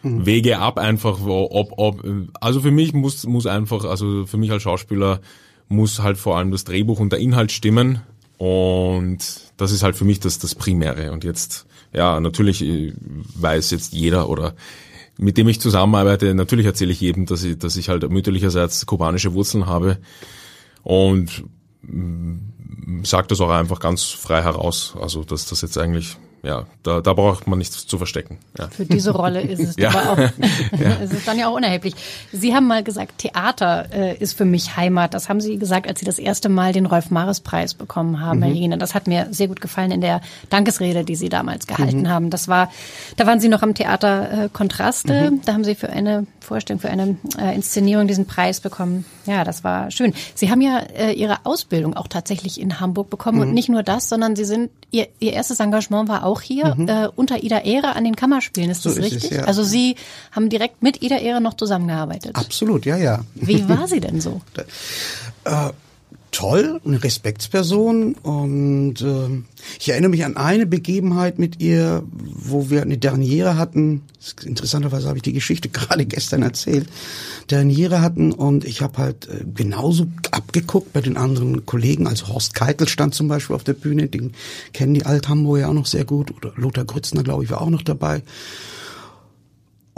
[0.02, 0.26] mhm.
[0.26, 2.04] wege ab einfach, ob, ob,
[2.40, 5.20] also für mich muss, muss einfach, also für mich als Schauspieler
[5.68, 8.00] muss halt vor allem das Drehbuch und der Inhalt stimmen.
[8.38, 9.18] Und
[9.56, 11.12] das ist halt für mich das, das Primäre.
[11.12, 12.92] Und jetzt, ja, natürlich äh,
[13.34, 14.54] weiß jetzt jeder oder
[15.18, 19.34] mit dem ich zusammenarbeite, natürlich erzähle ich jedem, dass ich, dass ich halt mütterlicherseits kubanische
[19.34, 19.98] Wurzeln habe.
[20.84, 21.44] Und
[21.82, 24.94] mm, sagt das auch einfach ganz frei heraus.
[25.00, 28.38] Also, dass das jetzt eigentlich ja, da, da braucht man nichts zu verstecken.
[28.56, 28.68] Ja.
[28.68, 29.90] Für diese Rolle ist es ja.
[29.90, 30.18] auch,
[30.78, 30.92] ja.
[31.02, 31.94] ist es dann ja auch unerheblich.
[32.32, 35.14] Sie haben mal gesagt, Theater äh, ist für mich Heimat.
[35.14, 38.42] Das haben Sie gesagt, als Sie das erste Mal den Rolf-Mares-Preis bekommen haben, mhm.
[38.44, 38.78] Herr Jene.
[38.78, 40.20] Das hat mir sehr gut gefallen in der
[40.50, 42.08] Dankesrede, die Sie damals gehalten mhm.
[42.08, 42.30] haben.
[42.30, 42.70] Das war,
[43.16, 45.30] da waren Sie noch am Theater äh, Kontraste.
[45.30, 45.42] Mhm.
[45.44, 49.04] Da haben Sie für eine Vorstellung, für eine äh, Inszenierung diesen Preis bekommen.
[49.26, 50.14] Ja, das war schön.
[50.34, 53.54] Sie haben ja äh, Ihre Ausbildung auch tatsächlich in Hamburg bekommen und mhm.
[53.54, 56.88] nicht nur das, sondern Sie sind, Ihr, Ihr erstes Engagement war auch hier mhm.
[56.88, 58.70] äh, unter Ida Ehre an den Kammerspielen.
[58.70, 59.30] Ist so das ist richtig?
[59.32, 59.44] Es, ja.
[59.44, 59.96] Also Sie
[60.32, 62.36] haben direkt mit Ida Ehre noch zusammengearbeitet.
[62.36, 63.20] Absolut, ja, ja.
[63.34, 64.40] Wie war sie denn so?
[65.44, 65.70] äh,
[66.30, 69.42] toll, eine Respektsperson und äh,
[69.78, 74.02] ich erinnere mich an eine Begebenheit mit ihr, wo wir eine Derniere hatten.
[74.44, 76.88] Interessanterweise habe ich die Geschichte gerade gestern erzählt.
[77.50, 82.06] Derniere hatten und ich habe halt äh, genauso abgeguckt bei den anderen Kollegen.
[82.06, 84.32] Also Horst Keitel stand zum Beispiel auf der Bühne, den
[84.72, 86.30] kennen die Althamburger auch noch sehr gut.
[86.36, 88.22] Oder Lothar Grützner, glaube ich, war auch noch dabei.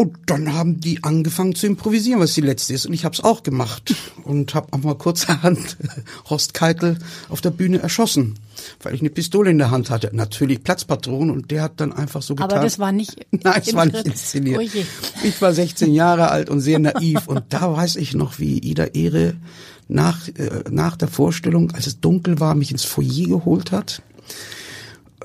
[0.00, 2.86] Und dann haben die angefangen zu improvisieren, was die letzte ist.
[2.86, 5.76] Und ich habe es auch gemacht und habe auch mal kurzerhand
[6.30, 6.96] Horst Keitel
[7.28, 8.38] auf der Bühne erschossen,
[8.82, 10.08] weil ich eine Pistole in der Hand hatte.
[10.14, 12.50] Natürlich Platzpatronen und der hat dann einfach so getan.
[12.50, 14.58] Aber das war nicht Nein, es war nicht inszeniert.
[14.58, 14.80] Oh
[15.22, 18.84] ich war 16 Jahre alt und sehr naiv und da weiß ich noch, wie Ida
[18.84, 19.34] Ehre
[19.86, 24.00] nach, äh, nach der Vorstellung, als es dunkel war, mich ins Foyer geholt hat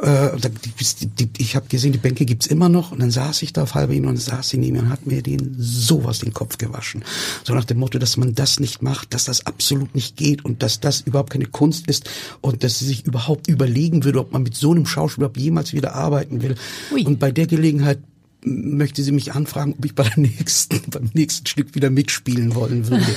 [0.02, 2.92] äh, die, die, ich habe gesehen, die Bänke gibt's immer noch.
[2.92, 5.06] Und dann saß ich da auf halber Ihnen und saß sie neben mir und hat
[5.06, 7.04] mir den sowas den Kopf gewaschen.
[7.44, 10.64] So nach dem Motto, dass man das nicht macht, dass das absolut nicht geht und
[10.64, 12.10] dass das überhaupt keine Kunst ist
[12.42, 15.96] und dass sie sich überhaupt überlegen würde, ob man mit so einem Schauspieler jemals wieder
[15.96, 16.56] arbeiten will.
[16.92, 17.06] Ui.
[17.06, 18.00] Und bei der Gelegenheit
[18.44, 22.90] möchte sie mich anfragen, ob ich bei der nächsten, beim nächsten Stück wieder mitspielen wollen
[22.90, 23.06] würde.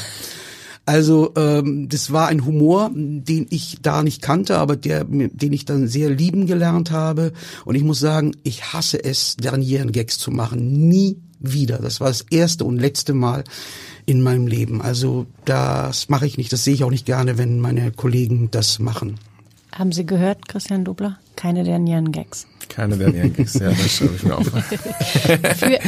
[0.88, 5.66] Also ähm, das war ein Humor, den ich da nicht kannte, aber der, den ich
[5.66, 7.34] dann sehr lieben gelernt habe.
[7.66, 10.88] Und ich muss sagen, ich hasse es, Dernieren-Gags zu machen.
[10.88, 11.76] Nie wieder.
[11.76, 13.44] Das war das erste und letzte Mal
[14.06, 14.80] in meinem Leben.
[14.80, 16.54] Also das mache ich nicht.
[16.54, 19.18] Das sehe ich auch nicht gerne, wenn meine Kollegen das machen.
[19.74, 21.18] Haben Sie gehört, Christian Dobler?
[21.36, 22.46] Keine der Nierengags.
[22.70, 24.46] Keine der Nierengags, ja, das schreibe ich mir auf.
[25.56, 25.78] für,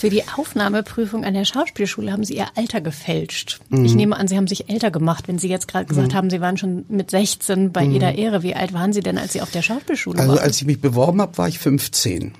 [0.00, 3.60] für die Aufnahmeprüfung an der Schauspielschule haben Sie Ihr Alter gefälscht.
[3.68, 3.84] Mhm.
[3.84, 6.16] Ich nehme an, Sie haben sich älter gemacht, wenn Sie jetzt gerade gesagt mhm.
[6.16, 7.92] haben, Sie waren schon mit 16 bei mhm.
[7.92, 8.42] jeder Ehre.
[8.42, 10.38] Wie alt waren Sie denn, als Sie auf der Schauspielschule also, waren?
[10.38, 12.32] Also als ich mich beworben habe, war ich 15.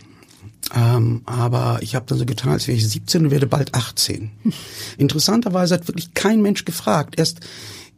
[0.75, 4.31] Ähm, aber ich habe dann so getan, als wäre ich 17 und werde bald 18.
[4.97, 7.19] Interessanterweise hat wirklich kein Mensch gefragt.
[7.19, 7.41] Erst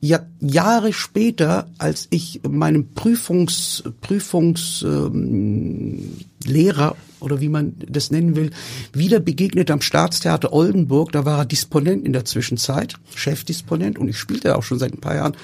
[0.04, 8.34] ja, Jahre später, als ich meinem Prüfungs, Prüfungslehrer ähm, Lehrer, oder wie man das nennen
[8.34, 8.50] will,
[8.92, 11.12] wieder begegnet am Staatstheater Oldenburg.
[11.12, 15.00] Da war er Disponent in der Zwischenzeit, Chefdisponent, und ich spielte auch schon seit ein
[15.00, 15.36] paar Jahren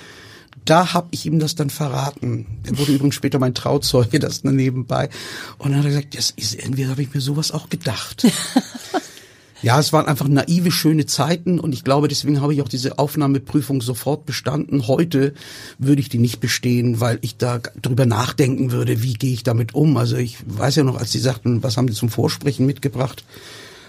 [0.65, 2.47] da habe ich ihm das dann verraten.
[2.65, 5.09] Er wurde übrigens später mein Trauzeuge, das nebenbei.
[5.57, 8.27] Und dann hat er gesagt, das ist irgendwie, habe ich mir sowas auch gedacht.
[9.61, 12.99] Ja, es waren einfach naive, schöne Zeiten und ich glaube, deswegen habe ich auch diese
[12.99, 14.87] Aufnahmeprüfung sofort bestanden.
[14.87, 15.35] Heute
[15.79, 19.75] würde ich die nicht bestehen, weil ich da drüber nachdenken würde, wie gehe ich damit
[19.75, 19.97] um.
[19.97, 23.25] Also ich weiß ja noch, als sie sagten, was haben sie zum Vorsprechen mitgebracht,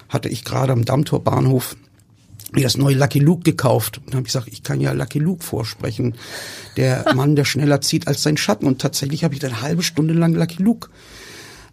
[0.10, 1.76] hatte ich gerade am Dammtor Bahnhof
[2.52, 6.16] mir das neue Lucky Luke gekauft und habe gesagt, ich kann ja Lucky Luke vorsprechen.
[6.78, 8.66] Der Mann, der schneller zieht als sein Schatten.
[8.66, 10.90] Und tatsächlich habe ich dann eine halbe Stunde lang Lucky Luke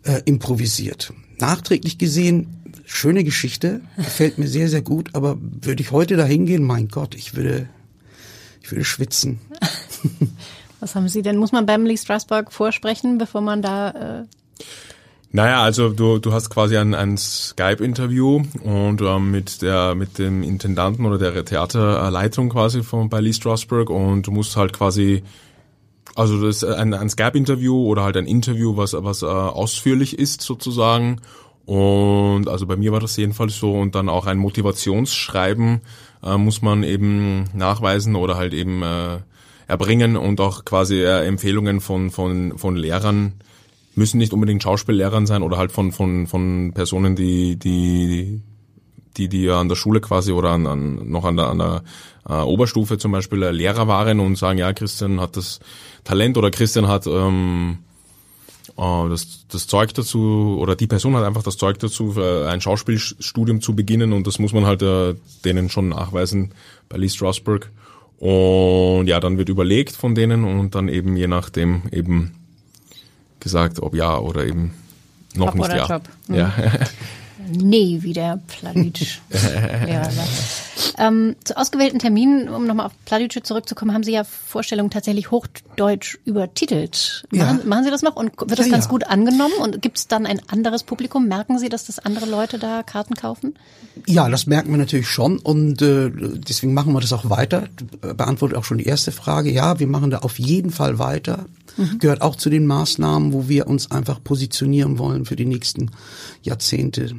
[0.02, 1.14] äh, improvisiert.
[1.38, 2.48] Nachträglich gesehen
[2.86, 7.14] schöne Geschichte, gefällt mir sehr, sehr gut, aber würde ich heute da hingehen, mein Gott,
[7.14, 7.68] ich würde,
[8.62, 9.40] ich würde schwitzen.
[10.80, 11.36] Was haben Sie denn?
[11.36, 13.90] Muss man beim Lee Strasberg vorsprechen, bevor man da...
[14.20, 14.24] Äh
[15.32, 20.42] naja, also du, du hast quasi ein, ein Skype-Interview und ähm, mit der mit dem
[20.42, 25.24] Intendanten oder der Theaterleitung quasi von bei Lee Strasberg und du musst halt quasi
[26.14, 30.40] also das ist ein, ein Skype-Interview oder halt ein Interview, was was äh, ausführlich ist
[30.40, 31.20] sozusagen
[31.66, 33.72] und also bei mir war das jedenfalls so.
[33.72, 35.80] Und dann auch ein Motivationsschreiben
[36.22, 39.18] äh, muss man eben nachweisen oder halt eben äh,
[39.66, 43.34] erbringen und auch quasi äh, Empfehlungen von, von, von Lehrern.
[43.96, 48.42] Müssen nicht unbedingt Schauspiellehrern sein oder halt von, von, von Personen, die, die,
[49.16, 51.82] die, die an der Schule quasi oder an, an, noch an der, an der
[52.28, 55.58] äh, Oberstufe zum Beispiel äh, Lehrer waren und sagen, ja, Christian hat das
[56.04, 57.85] Talent oder Christian hat ähm, äh,
[58.76, 63.74] das, das Zeug dazu, oder die Person hat einfach das Zeug dazu, ein Schauspielstudium zu
[63.74, 66.52] beginnen und das muss man halt äh, denen schon nachweisen
[66.88, 67.70] bei Lee Strasberg.
[68.18, 72.34] Und ja, dann wird überlegt von denen und dann eben je nachdem eben
[73.40, 74.72] gesagt, ob ja oder eben
[75.34, 75.86] noch Job nicht ja.
[75.86, 76.02] Job.
[76.28, 76.34] Mhm.
[76.34, 76.52] Ja.
[77.48, 79.20] Nee, wie der Pladic.
[79.30, 80.08] ja,
[80.98, 86.18] ähm, zu ausgewählten Terminen, um nochmal auf Pladic zurückzukommen, haben Sie ja Vorstellungen tatsächlich hochdeutsch
[86.24, 87.26] übertitelt.
[87.30, 87.66] Machen, Ja.
[87.66, 88.90] machen Sie das noch und wird das Ja, ganz ja.
[88.90, 89.54] gut angenommen?
[89.60, 91.28] Und gibt es dann ein anderes Publikum?
[91.28, 93.54] Merken Sie, dass das andere Leute da Karten kaufen?
[94.06, 97.68] Ja, das merken wir natürlich schon und äh, deswegen machen wir das auch weiter.
[98.00, 99.50] Beantwortet auch schon die erste Frage.
[99.50, 101.46] Ja, wir machen da auf jeden Fall weiter.
[101.98, 105.90] Gehört auch zu den Maßnahmen, wo wir uns einfach positionieren wollen für die nächsten
[106.42, 107.16] Jahrzehnte.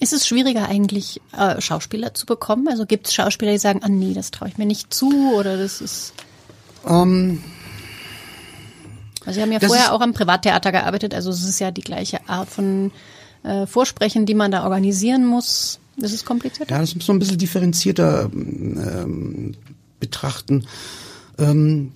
[0.00, 2.68] Ist es schwieriger eigentlich, äh, Schauspieler zu bekommen?
[2.68, 5.56] Also gibt es Schauspieler, die sagen, ah nee, das traue ich mir nicht zu oder
[5.56, 6.12] das ist...
[9.26, 12.28] also Sie haben ja vorher auch am Privattheater gearbeitet, also es ist ja die gleiche
[12.28, 12.92] Art von
[13.42, 15.80] äh, Vorsprechen, die man da organisieren muss.
[15.96, 16.72] Das ist komplizierter.
[16.72, 19.54] Ja, das muss man ein bisschen differenzierter ähm,
[19.98, 20.66] betrachten.
[21.38, 21.92] Ähm,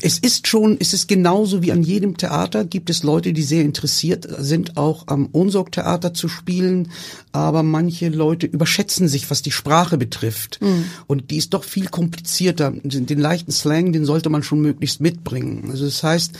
[0.00, 3.62] es ist schon, es ist genauso wie an jedem Theater, gibt es Leute, die sehr
[3.62, 6.90] interessiert sind, auch am Unsorg-Theater zu spielen,
[7.32, 10.60] aber manche Leute überschätzen sich, was die Sprache betrifft.
[11.06, 12.72] Und die ist doch viel komplizierter.
[12.72, 15.68] Den, leichten Slang, den sollte man schon möglichst mitbringen.
[15.70, 16.32] Also das heißt,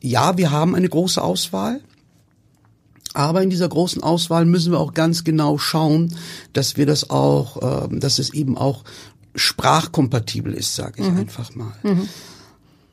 [0.00, 1.80] ja, wir haben eine große Auswahl.
[3.12, 6.14] Aber in dieser großen Auswahl müssen wir auch ganz genau schauen,
[6.52, 8.84] dass wir das auch, ähm, dass es eben auch
[9.34, 11.72] sprachkompatibel ist, sage ich einfach mal.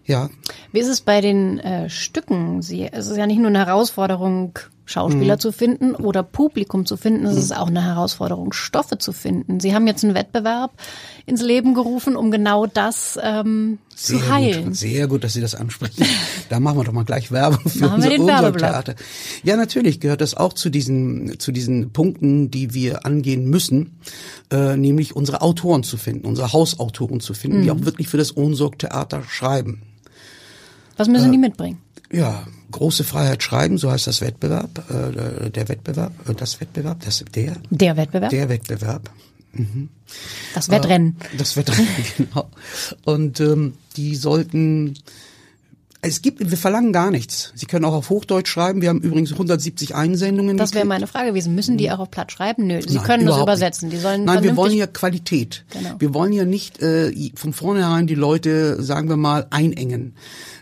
[0.07, 0.29] Ja,
[0.71, 2.61] Wie ist es bei den äh, Stücken?
[2.61, 4.57] Sie, es ist ja nicht nur eine Herausforderung,
[4.89, 5.39] Schauspieler Mhm.
[5.41, 9.59] zu finden oder Publikum zu finden, es ist auch eine Herausforderung, Stoffe zu finden.
[9.59, 10.71] Sie haben jetzt einen Wettbewerb
[11.25, 14.63] ins Leben gerufen, um genau das ähm, zu sehr heilen.
[14.67, 16.05] gut, sehr gut, dass Sie das ansprechen.
[16.49, 18.57] Da machen wir doch mal gleich Werbung für Machen unser Werbeblock.
[18.59, 18.95] Theater.
[19.43, 23.99] Ja, natürlich gehört das auch zu diesen zu diesen Punkten, die wir angehen müssen,
[24.49, 27.63] äh, nämlich unsere Autoren zu finden, unsere Hausautoren zu finden, Mhm.
[27.63, 29.81] die auch wirklich für das Ohnsorg-Theater schreiben.
[30.97, 31.77] Was Äh, müssen die mitbringen?
[32.11, 37.23] Ja, große Freiheit schreiben, so heißt das Wettbewerb, äh, der Wettbewerb, äh, das Wettbewerb, das
[37.35, 38.29] der, Der Wettbewerb?
[38.29, 39.09] der Wettbewerb.
[40.53, 41.17] das Wettrennen.
[41.37, 42.47] Das Wettrennen, genau.
[43.05, 44.93] Und ähm, die sollten.
[46.01, 47.51] Es gibt, wir verlangen gar nichts.
[47.55, 48.81] Sie können auch auf Hochdeutsch schreiben.
[48.81, 50.55] Wir haben übrigens 170 Einsendungen.
[50.55, 51.55] Das wäre meine Frage gewesen.
[51.55, 52.67] Müssen die auch auf Platt schreiben?
[52.67, 53.89] Nö, sie Nein, können das übersetzen.
[53.89, 53.97] Nicht.
[53.97, 55.65] Die sollen Nein, wir wollen ja Qualität.
[55.71, 55.95] Genau.
[55.99, 60.13] Wir wollen ja nicht äh, von vornherein die Leute, sagen wir mal, einengen.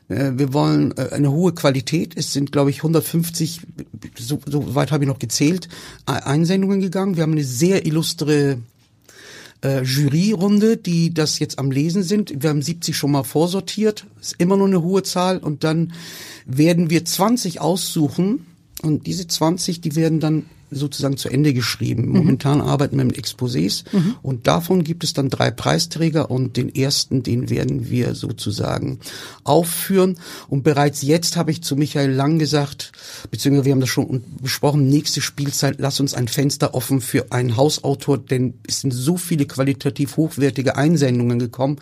[0.08, 2.14] Äh, wir wollen äh, eine hohe Qualität.
[2.16, 3.62] Es sind, glaube ich, 150,
[4.18, 5.68] so, so weit habe ich noch gezählt,
[6.08, 7.18] E- Einsendungen gegangen.
[7.18, 8.58] Wir haben eine sehr illustre
[9.66, 12.42] äh, Juryrunde, die das jetzt am Lesen sind.
[12.42, 14.06] Wir haben 70 schon mal vorsortiert.
[14.22, 15.40] Ist immer noch eine hohe Zahl.
[15.40, 15.94] Und dann
[16.46, 18.46] werden wir 20 aussuchen.
[18.84, 22.10] Und diese 20, die werden dann sozusagen zu Ende geschrieben.
[22.10, 23.84] Momentan arbeiten wir mit Exposés
[24.22, 29.00] und davon gibt es dann drei Preisträger und den ersten, den werden wir sozusagen
[29.44, 30.18] aufführen.
[30.48, 32.92] Und bereits jetzt habe ich zu Michael Lang gesagt,
[33.32, 37.58] beziehungsweise wir haben das schon besprochen, nächste Spielzeit, lass uns ein Fenster offen für einen
[37.58, 41.78] Hausautor, denn es sind so viele qualitativ hochwertige Einsendungen gekommen.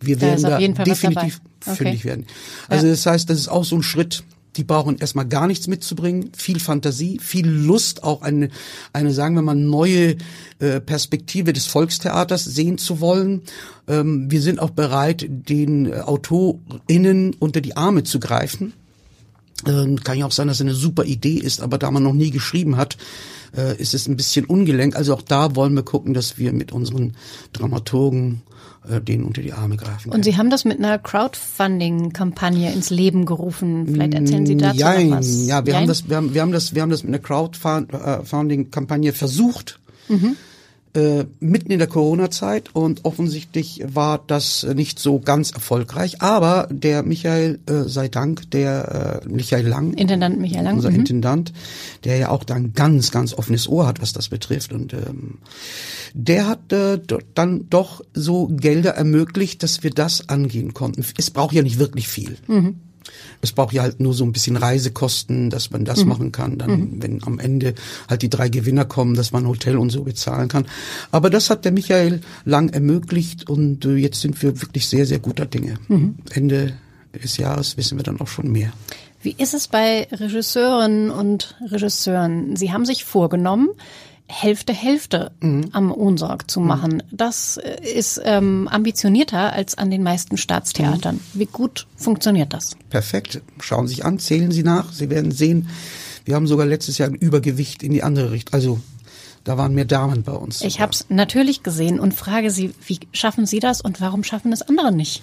[0.00, 1.40] Wir Da werden da definitiv.
[1.66, 1.76] Okay.
[1.76, 2.26] fündig werden.
[2.68, 2.92] Also Ja.
[2.92, 4.22] das heißt, das ist auch so ein Schritt,
[4.58, 8.50] die brauchen erstmal gar nichts mitzubringen, viel Fantasie, viel Lust, auch eine,
[8.92, 10.16] eine sagen wir mal, neue
[10.58, 13.42] äh, Perspektive des Volkstheaters sehen zu wollen.
[13.86, 18.72] Ähm, wir sind auch bereit, den äh, AutorInnen unter die Arme zu greifen.
[19.64, 22.12] Ähm, kann ja auch sein, dass es eine super Idee ist, aber da man noch
[22.12, 22.96] nie geschrieben hat,
[23.56, 24.96] äh, ist es ein bisschen ungelenk.
[24.96, 27.14] Also auch da wollen wir gucken, dass wir mit unseren
[27.52, 28.42] Dramaturgen
[28.88, 30.10] äh, denen unter die Arme greifen.
[30.10, 33.86] Und Sie haben das mit einer Crowdfunding-Kampagne ins Leben gerufen.
[33.86, 35.10] Vielleicht erzählen Sie dazu Jein.
[35.10, 35.46] noch was.
[35.46, 35.82] Ja, wir Jein?
[35.82, 39.78] haben das, wir haben, wir haben das, wir haben das mit einer Crowdfunding-Kampagne versucht.
[40.08, 40.36] Mhm.
[40.94, 46.22] Äh, mitten in der Corona-Zeit und offensichtlich war das nicht so ganz erfolgreich.
[46.22, 50.76] Aber der Michael, äh, sei Dank, der äh, Michael Lang, Intendant Michael Lang.
[50.76, 51.00] unser mhm.
[51.00, 51.52] Intendant,
[52.04, 54.72] der ja auch da ein ganz, ganz offenes Ohr hat, was das betrifft.
[54.72, 55.38] Und ähm,
[56.14, 56.98] der hat äh,
[57.34, 61.04] dann doch so Gelder ermöglicht, dass wir das angehen konnten.
[61.18, 62.38] Es braucht ja nicht wirklich viel.
[63.40, 66.58] Es braucht ja halt nur so ein bisschen Reisekosten, dass man das machen kann.
[66.58, 67.74] Dann, wenn am Ende
[68.08, 70.66] halt die drei Gewinner kommen, dass man Hotel und so bezahlen kann.
[71.10, 75.18] Aber das hat der Michael Lang ermöglicht und äh, jetzt sind wir wirklich sehr, sehr
[75.18, 75.74] guter Dinge.
[76.30, 76.74] Ende
[77.22, 78.72] des Jahres wissen wir dann auch schon mehr.
[79.20, 82.54] Wie ist es bei Regisseurinnen und Regisseuren?
[82.54, 83.70] Sie haben sich vorgenommen,
[84.30, 85.70] Hälfte Hälfte Mhm.
[85.72, 87.02] am Ohnsorg zu machen.
[87.10, 87.58] Das
[87.94, 91.16] ist ähm, ambitionierter als an den meisten Staatstheatern.
[91.16, 91.40] Mhm.
[91.40, 92.76] Wie gut funktioniert das?
[92.90, 93.40] Perfekt.
[93.60, 94.92] Schauen Sie sich an, zählen Sie nach.
[94.92, 95.68] Sie werden sehen,
[96.26, 98.52] wir haben sogar letztes Jahr ein Übergewicht in die andere Richtung.
[98.52, 98.80] Also
[99.48, 100.60] da waren mehr Damen bei uns.
[100.60, 104.52] Ich habe es natürlich gesehen und frage Sie, wie schaffen Sie das und warum schaffen
[104.52, 105.22] es andere nicht?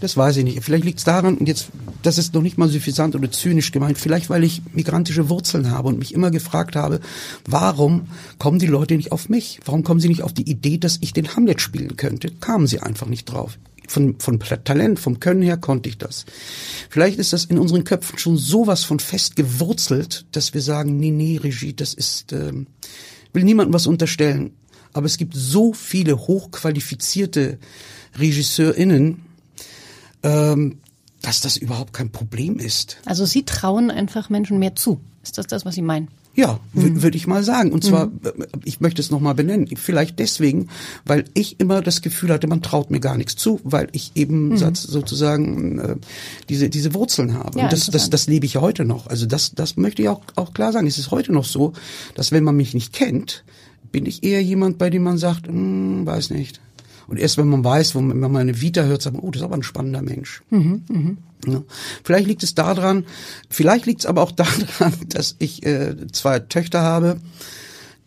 [0.00, 0.64] Das weiß ich nicht.
[0.64, 1.68] Vielleicht liegt es daran, und jetzt,
[2.02, 5.88] das ist noch nicht mal suffisant oder zynisch gemeint, vielleicht weil ich migrantische Wurzeln habe
[5.88, 7.00] und mich immer gefragt habe,
[7.44, 8.08] warum
[8.38, 9.60] kommen die Leute nicht auf mich?
[9.66, 12.30] Warum kommen sie nicht auf die Idee, dass ich den Hamlet spielen könnte?
[12.30, 13.58] Kamen sie einfach nicht drauf.
[13.88, 16.24] Von, von Talent, vom Können her konnte ich das.
[16.88, 21.10] Vielleicht ist das in unseren Köpfen schon sowas von fest gewurzelt, dass wir sagen, nee,
[21.10, 22.66] nee, Regie, das ist, ähm,
[23.36, 24.56] will niemandem was unterstellen.
[24.92, 27.58] Aber es gibt so viele hochqualifizierte
[28.18, 29.22] RegisseurInnen,
[30.22, 30.78] ähm,
[31.22, 32.96] dass das überhaupt kein Problem ist.
[33.04, 35.00] Also Sie trauen einfach Menschen mehr zu.
[35.22, 36.08] Ist das das, was Sie meinen?
[36.36, 37.72] Ja, wür- würde ich mal sagen.
[37.72, 38.30] Und zwar, äh,
[38.64, 40.68] ich möchte es nochmal benennen, vielleicht deswegen,
[41.06, 44.54] weil ich immer das Gefühl hatte, man traut mir gar nichts zu, weil ich eben
[44.56, 45.96] Satz- sozusagen äh,
[46.50, 47.58] diese, diese Wurzeln habe.
[47.58, 49.06] Ja, Und das, das, das lebe ich ja heute noch.
[49.06, 50.86] Also das, das möchte ich auch, auch klar sagen.
[50.86, 51.72] Es ist heute noch so,
[52.14, 53.42] dass wenn man mich nicht kennt,
[53.90, 56.60] bin ich eher jemand, bei dem man sagt, hm, weiß nicht.
[57.08, 59.30] Und erst wenn man weiß, wo man, wenn man eine Vita hört, sagt man, oh,
[59.30, 60.42] das ist aber ein spannender Mensch.
[61.46, 61.62] Ja.
[62.04, 63.04] Vielleicht liegt es daran,
[63.50, 67.20] vielleicht liegt es aber auch daran, dass ich äh, zwei Töchter habe,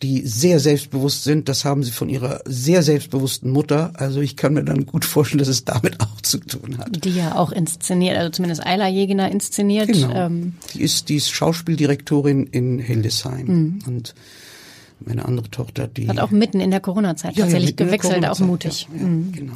[0.02, 1.48] die sehr selbstbewusst sind.
[1.50, 3.92] Das haben sie von ihrer sehr selbstbewussten Mutter.
[3.96, 7.04] Also ich kann mir dann gut vorstellen, dass es damit auch zu tun hat.
[7.04, 9.88] Die ja auch inszeniert, also zumindest Ayla Jegener inszeniert.
[9.88, 10.10] Genau.
[10.14, 14.14] Ähm, die ist die ist Schauspieldirektorin in Hildesheim und
[15.04, 18.26] meine andere Tochter, die hat auch mitten in der Corona-Zeit Ja, ja, tatsächlich der gewechselt,
[18.26, 18.86] auch mutig.
[18.92, 19.32] Ja, ja, Mhm.
[19.32, 19.52] genau.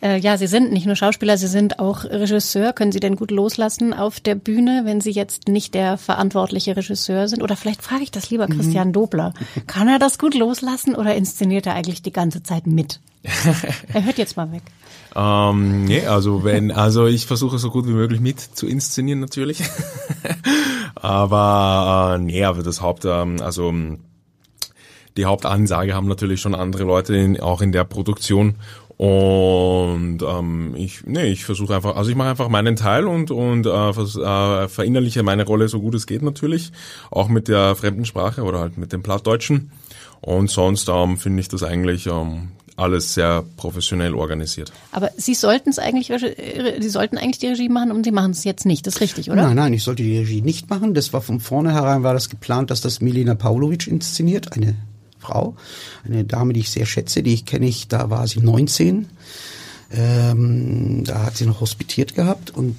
[0.00, 2.72] Äh, ja, Sie sind nicht nur Schauspieler, Sie sind auch Regisseur.
[2.72, 7.28] Können Sie denn gut loslassen auf der Bühne, wenn Sie jetzt nicht der verantwortliche Regisseur
[7.28, 7.42] sind?
[7.42, 8.56] Oder vielleicht frage ich das lieber Mhm.
[8.56, 9.34] Christian Dobler.
[9.66, 13.00] Kann er das gut loslassen oder inszeniert er eigentlich die ganze Zeit mit?
[13.92, 14.62] er hört jetzt mal weg.
[15.16, 19.62] Ähm, nee, also wenn, also ich versuche so gut wie möglich mit zu inszenieren natürlich.
[20.94, 23.72] aber äh, nee, aber das Haupt, ähm, also
[25.16, 28.54] die Hauptansage haben natürlich schon andere Leute in, auch in der Produktion.
[28.98, 33.64] Und ähm, ich, nee, ich versuche einfach, also ich mache einfach meinen Teil und und
[33.64, 36.72] äh, vers, äh, verinnerliche meine Rolle so gut es geht natürlich,
[37.12, 39.70] auch mit der fremden Sprache oder halt mit dem Plattdeutschen.
[40.20, 44.72] Und sonst ähm, finde ich das eigentlich ähm, alles sehr professionell organisiert.
[44.90, 48.32] Aber Sie sollten es eigentlich, äh, Sie sollten eigentlich die Regie machen und Sie machen
[48.32, 48.84] es jetzt nicht.
[48.84, 49.42] Das ist richtig, oder?
[49.42, 50.94] Nein, nein, ich sollte die Regie nicht machen.
[50.94, 54.74] Das war von vornherein war das geplant, dass das Milena Pavlovic inszeniert, eine
[55.28, 55.56] Frau,
[56.04, 59.06] eine Dame, die ich sehr schätze, die ich kenne ich, da war sie 19.
[59.90, 62.76] Ähm, da hat sie noch hospitiert gehabt und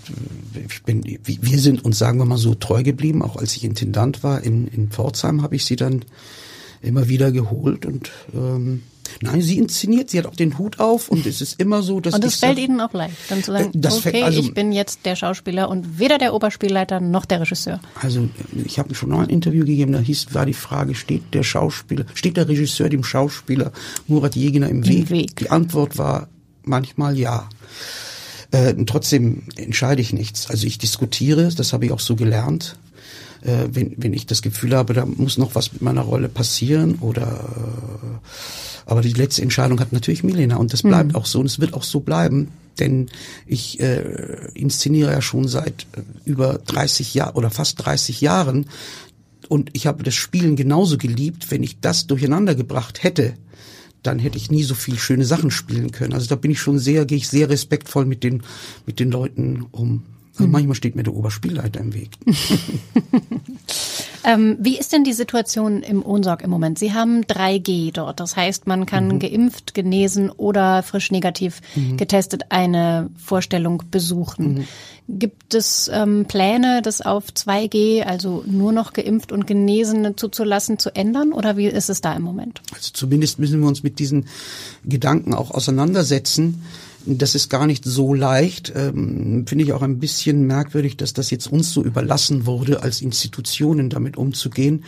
[0.53, 3.23] ich bin, wir sind uns, sagen wir mal so, treu geblieben.
[3.23, 6.05] Auch als ich Intendant war in, in Pforzheim, habe ich sie dann
[6.81, 8.83] immer wieder geholt und ähm,
[9.21, 12.13] Nein, sie inszeniert, sie hat auch den Hut auf und es ist immer so, dass
[12.13, 14.39] Und es ich fällt sag- Ihnen auch leicht, dann zu sagen, Äh, das okay, also-
[14.39, 17.79] ich bin jetzt der Schauspieler und weder der Oberspielleiter noch der Regisseur.
[18.01, 18.29] Also
[18.65, 22.05] ich habe schon noch ein Interview gegeben, da hieß, war die Frage, steht der Schauspieler,
[22.13, 23.71] steht der Regisseur dem Schauspieler
[24.07, 25.09] Murat Jegener im Weg?
[25.09, 25.35] Weg.
[25.37, 26.27] Die Antwort war
[26.63, 27.49] manchmal ja.
[28.51, 30.49] Äh, trotzdem entscheide ich nichts.
[30.49, 32.77] Also ich diskutiere, das habe ich auch so gelernt.
[33.41, 36.95] Äh, wenn, wenn ich das Gefühl habe, da muss noch was mit meiner Rolle passieren
[36.99, 41.45] oder äh, aber die letzte Entscheidung hat natürlich Milena und das bleibt auch so und
[41.45, 43.09] es wird auch so bleiben, denn
[43.45, 48.65] ich äh, inszeniere ja schon seit äh, über 30 Jahren oder fast 30 Jahren
[49.47, 53.35] und ich habe das Spielen genauso geliebt, wenn ich das durcheinander gebracht hätte,
[54.01, 56.13] dann hätte ich nie so viel schöne Sachen spielen können.
[56.13, 58.41] Also da bin ich schon sehr, gehe ich sehr respektvoll mit den
[58.87, 60.03] mit den Leuten um.
[60.39, 62.11] Also Manchmal steht mir der Oberspielleiter im Weg.
[64.25, 66.77] Ähm, wie ist denn die Situation im Ohnsorg im Moment?
[66.77, 68.19] Sie haben 3G dort.
[68.19, 69.19] Das heißt, man kann Mhm.
[69.19, 71.61] geimpft, genesen oder frisch negativ
[71.95, 74.53] getestet eine Vorstellung besuchen.
[75.07, 75.19] Mhm.
[75.19, 80.93] Gibt es ähm, Pläne, das auf 2G, also nur noch geimpft und Genesene zuzulassen, zu
[80.93, 81.31] ändern?
[81.31, 82.61] Oder wie ist es da im Moment?
[82.75, 84.25] Also zumindest müssen wir uns mit diesen
[84.83, 86.61] Gedanken auch auseinandersetzen.
[87.05, 88.73] Das ist gar nicht so leicht.
[88.75, 93.01] Ähm, Finde ich auch ein bisschen merkwürdig, dass das jetzt uns so überlassen wurde, als
[93.01, 94.83] Institutionen damit umzugehen.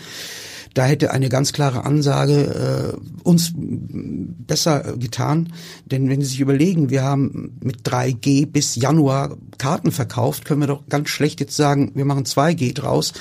[0.74, 5.52] Da hätte eine ganz klare Ansage äh, uns besser getan.
[5.86, 10.68] Denn wenn Sie sich überlegen, wir haben mit 3G bis Januar Karten verkauft, können wir
[10.68, 13.14] doch ganz schlecht jetzt sagen, wir machen 2G draus.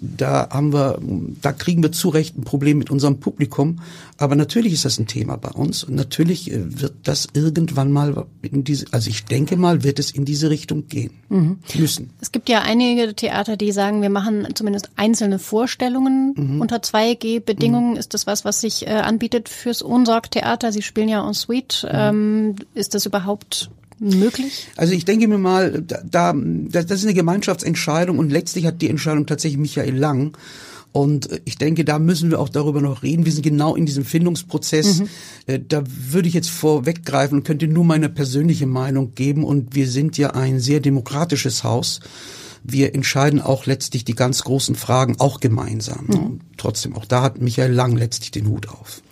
[0.00, 0.98] Da haben wir,
[1.42, 3.80] da kriegen wir zu Recht ein Problem mit unserem Publikum.
[4.18, 8.26] Aber natürlich ist das ein Thema bei uns und natürlich äh, wird das irgendwann mal
[8.42, 11.10] in diese, also ich denke mal, wird es in diese Richtung gehen
[11.74, 12.10] müssen.
[12.20, 16.60] Es gibt ja einige Theater, die sagen, wir machen zumindest einzelne Vorstellungen Mhm.
[16.60, 17.96] unter 2G-Bedingungen.
[17.96, 20.72] Ist das was, was sich äh, anbietet fürs Ohnsorg-Theater?
[20.72, 21.84] Sie spielen ja en suite.
[21.84, 21.98] Mhm.
[21.98, 24.68] Ähm, ist das überhaupt möglich?
[24.76, 28.90] Also ich denke mir mal, da, da das ist eine Gemeinschaftsentscheidung und letztlich hat die
[28.90, 30.36] Entscheidung tatsächlich Michael Lang.
[30.92, 33.26] Und äh, ich denke, da müssen wir auch darüber noch reden.
[33.26, 35.02] Wir sind genau in diesem Findungsprozess.
[35.46, 39.44] Äh, Da würde ich jetzt vorweggreifen und könnte nur meine persönliche Meinung geben.
[39.44, 42.00] Und wir sind ja ein sehr demokratisches Haus.
[42.64, 46.06] Wir entscheiden auch letztlich die ganz großen Fragen auch gemeinsam.
[46.06, 49.02] Und trotzdem, auch da hat Michael Lang letztlich den Hut auf.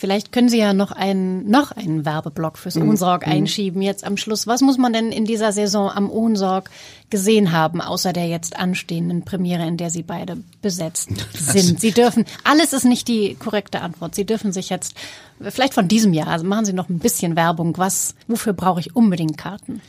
[0.00, 2.88] Vielleicht können Sie ja noch einen, noch einen Werbeblock fürs Mhm.
[2.88, 4.46] Ohnsorg einschieben jetzt am Schluss.
[4.46, 6.70] Was muss man denn in dieser Saison am Ohnsorg
[7.10, 11.82] gesehen haben, außer der jetzt anstehenden Premiere, in der Sie beide besetzt sind?
[11.82, 14.14] Sie dürfen, alles ist nicht die korrekte Antwort.
[14.14, 14.94] Sie dürfen sich jetzt,
[15.38, 17.76] vielleicht von diesem Jahr, also machen Sie noch ein bisschen Werbung.
[17.76, 19.82] Was, wofür brauche ich unbedingt Karten?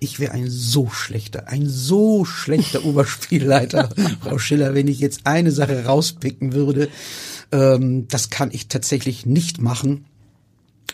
[0.00, 5.52] Ich wäre ein so schlechter, ein so schlechter Oberspielleiter, Frau Schiller, wenn ich jetzt eine
[5.52, 6.88] Sache rauspicken würde.
[7.52, 10.06] Ähm, das kann ich tatsächlich nicht machen.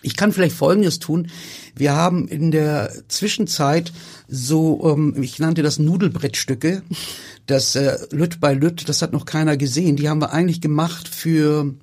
[0.03, 1.29] Ich kann vielleicht Folgendes tun.
[1.75, 3.93] Wir haben in der Zwischenzeit
[4.29, 6.83] so, ähm, ich nannte das Nudelbrettstücke,
[7.47, 9.97] das äh, Lütt bei Lütt, das hat noch keiner gesehen.
[9.97, 11.75] Die haben wir eigentlich gemacht für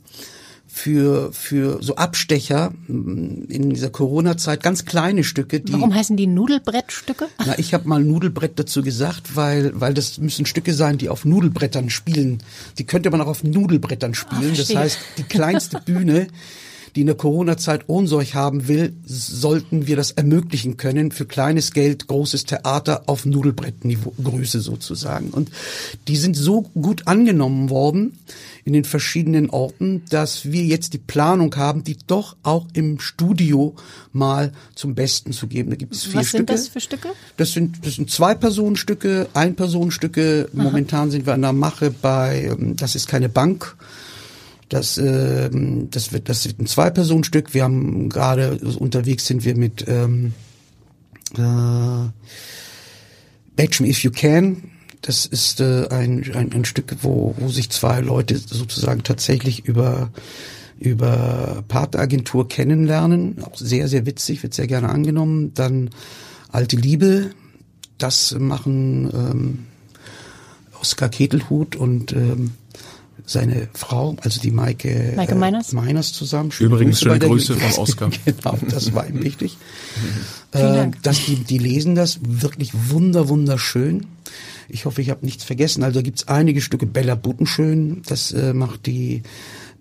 [0.76, 6.28] für für so Abstecher mm, in dieser Corona-Zeit, ganz kleine Stücke, die Warum heißen die
[6.28, 7.28] Nudelbrettstücke?
[7.46, 11.24] na, ich habe mal Nudelbrett dazu gesagt, weil weil das müssen Stücke sein, die auf
[11.24, 12.44] Nudelbrettern spielen.
[12.78, 14.50] Die könnte man auch auf Nudelbrettern spielen.
[14.50, 14.80] das verstehe.
[14.80, 16.28] heißt, die kleinste Bühne,
[16.96, 22.08] die in der Corona-Zeit Ohnsorg haben will, sollten wir das ermöglichen können für kleines Geld,
[22.08, 25.32] großes Theater auf Nudelbrettniveau, Größe sozusagen.
[25.32, 25.52] Und
[26.08, 28.18] die sind so gut angenommen worden
[28.64, 33.76] in den verschiedenen Orten, dass wir jetzt die Planung haben, die doch auch im Studio
[34.14, 35.72] mal zum Besten zu geben.
[35.72, 36.38] Da gibt es vier Was Stücke.
[36.38, 37.10] sind das für Stücke?
[37.36, 40.50] Das sind, das sind zwei Personenstücke, ein Personenstücke.
[40.54, 43.76] Momentan sind wir an der Mache bei, ähm, das ist keine Bank.
[44.70, 47.54] Das, ähm, das wird, das wird ein Zwei-Personenstück.
[47.54, 50.34] Wir haben gerade also unterwegs sind wir mit ähm,
[51.34, 52.10] äh,
[53.56, 54.72] Batch Me If You Can.
[55.02, 60.12] Das ist äh, ein, ein, ein Stück, wo, wo sich zwei Leute sozusagen tatsächlich über
[60.78, 63.42] über Partneragentur kennenlernen.
[63.44, 65.54] Auch sehr, sehr witzig, wird sehr gerne angenommen.
[65.54, 65.90] Dann
[66.56, 67.32] Alte Liebe,
[67.98, 69.60] das machen ähm,
[70.80, 72.52] Oskar Ketelhut und ähm,
[73.26, 75.74] seine Frau, also die Maike, Maike Meiners?
[75.74, 76.52] Meiners zusammen.
[76.52, 78.10] Schöne Übrigens schöne bei der Grüße von Oskar.
[78.26, 79.58] genau, das war ihm wichtig.
[80.52, 84.06] Äh, dass die, die lesen das wirklich wunder, wunderschön.
[84.70, 85.84] Ich hoffe, ich habe nichts vergessen.
[85.84, 86.86] Also da gibt's einige Stücke.
[86.86, 89.24] Bella Buttenschön, das äh, macht die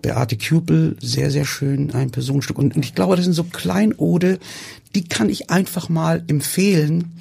[0.03, 2.59] Beate Küpel sehr, sehr schön, ein Personenstück.
[2.59, 4.41] Und, und ich glaube, das sind so Kleinode,
[4.97, 7.21] die kann ich einfach mal empfehlen.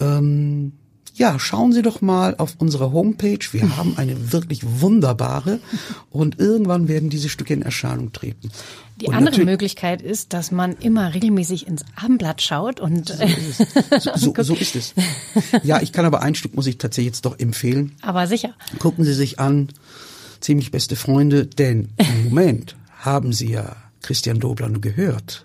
[0.00, 0.72] Ähm,
[1.14, 3.38] ja, schauen Sie doch mal auf unsere Homepage.
[3.52, 5.60] Wir haben eine wirklich wunderbare
[6.10, 8.50] und irgendwann werden diese Stücke in Erscheinung treten.
[9.00, 13.60] Die und andere Möglichkeit ist, dass man immer regelmäßig ins Abendblatt schaut und so ist,
[13.90, 14.04] es.
[14.20, 14.94] So, so ist es.
[15.62, 17.92] Ja, ich kann aber ein Stück muss ich tatsächlich jetzt doch empfehlen.
[18.02, 18.54] aber sicher.
[18.78, 19.68] Gucken Sie sich an,
[20.40, 25.44] ziemlich beste Freunde, denn im Moment haben Sie ja Christian Dobler nur gehört.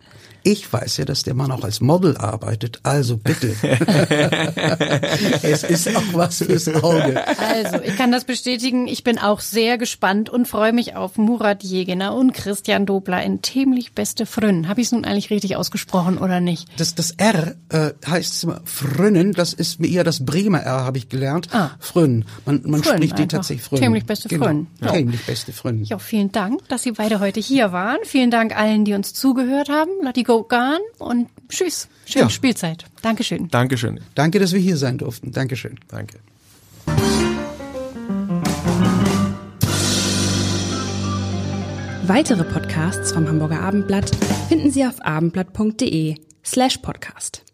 [0.50, 3.56] Ich weiß ja, dass der Mann auch als Model arbeitet, also bitte.
[5.43, 7.24] es ist auch was fürs Auge.
[7.38, 8.88] Also, ich kann das bestätigen.
[8.88, 13.43] Ich bin auch sehr gespannt und freue mich auf Murat Jegener und Christian Dobler in
[13.43, 14.68] Themlich Beste Frünn.
[14.68, 16.68] Habe ich es nun eigentlich richtig ausgesprochen oder nicht?
[16.78, 20.97] Das, das R äh, heißt immer Frünnen, das ist mir eher das Bremer R, habe
[20.97, 21.50] ich gelernt.
[21.52, 21.70] Ah.
[21.78, 22.26] Frünn.
[22.47, 23.38] Man, man Frünn spricht den einfach.
[23.38, 23.82] tatsächlich Frünn.
[23.82, 24.45] Themlich Beste genau.
[24.45, 24.68] Frünn.
[24.82, 24.93] Ja.
[24.93, 25.84] Themlich Beste Frünn.
[25.84, 28.00] Ja, vielen Dank, dass Sie beide heute hier waren.
[28.04, 29.91] Vielen Dank allen, die uns zugehört haben.
[30.02, 31.88] Lati gone und tschüss.
[32.06, 32.30] Schöne Ja.
[32.30, 32.86] Spielzeit.
[33.02, 33.48] Dankeschön.
[33.50, 34.00] Dankeschön.
[34.16, 35.32] Danke, dass wir hier sein durften.
[35.32, 35.80] Dankeschön.
[35.88, 36.20] Danke.
[42.04, 44.10] Weitere Podcasts vom Hamburger Abendblatt
[44.48, 47.49] finden Sie auf abendblatt.de slash podcast.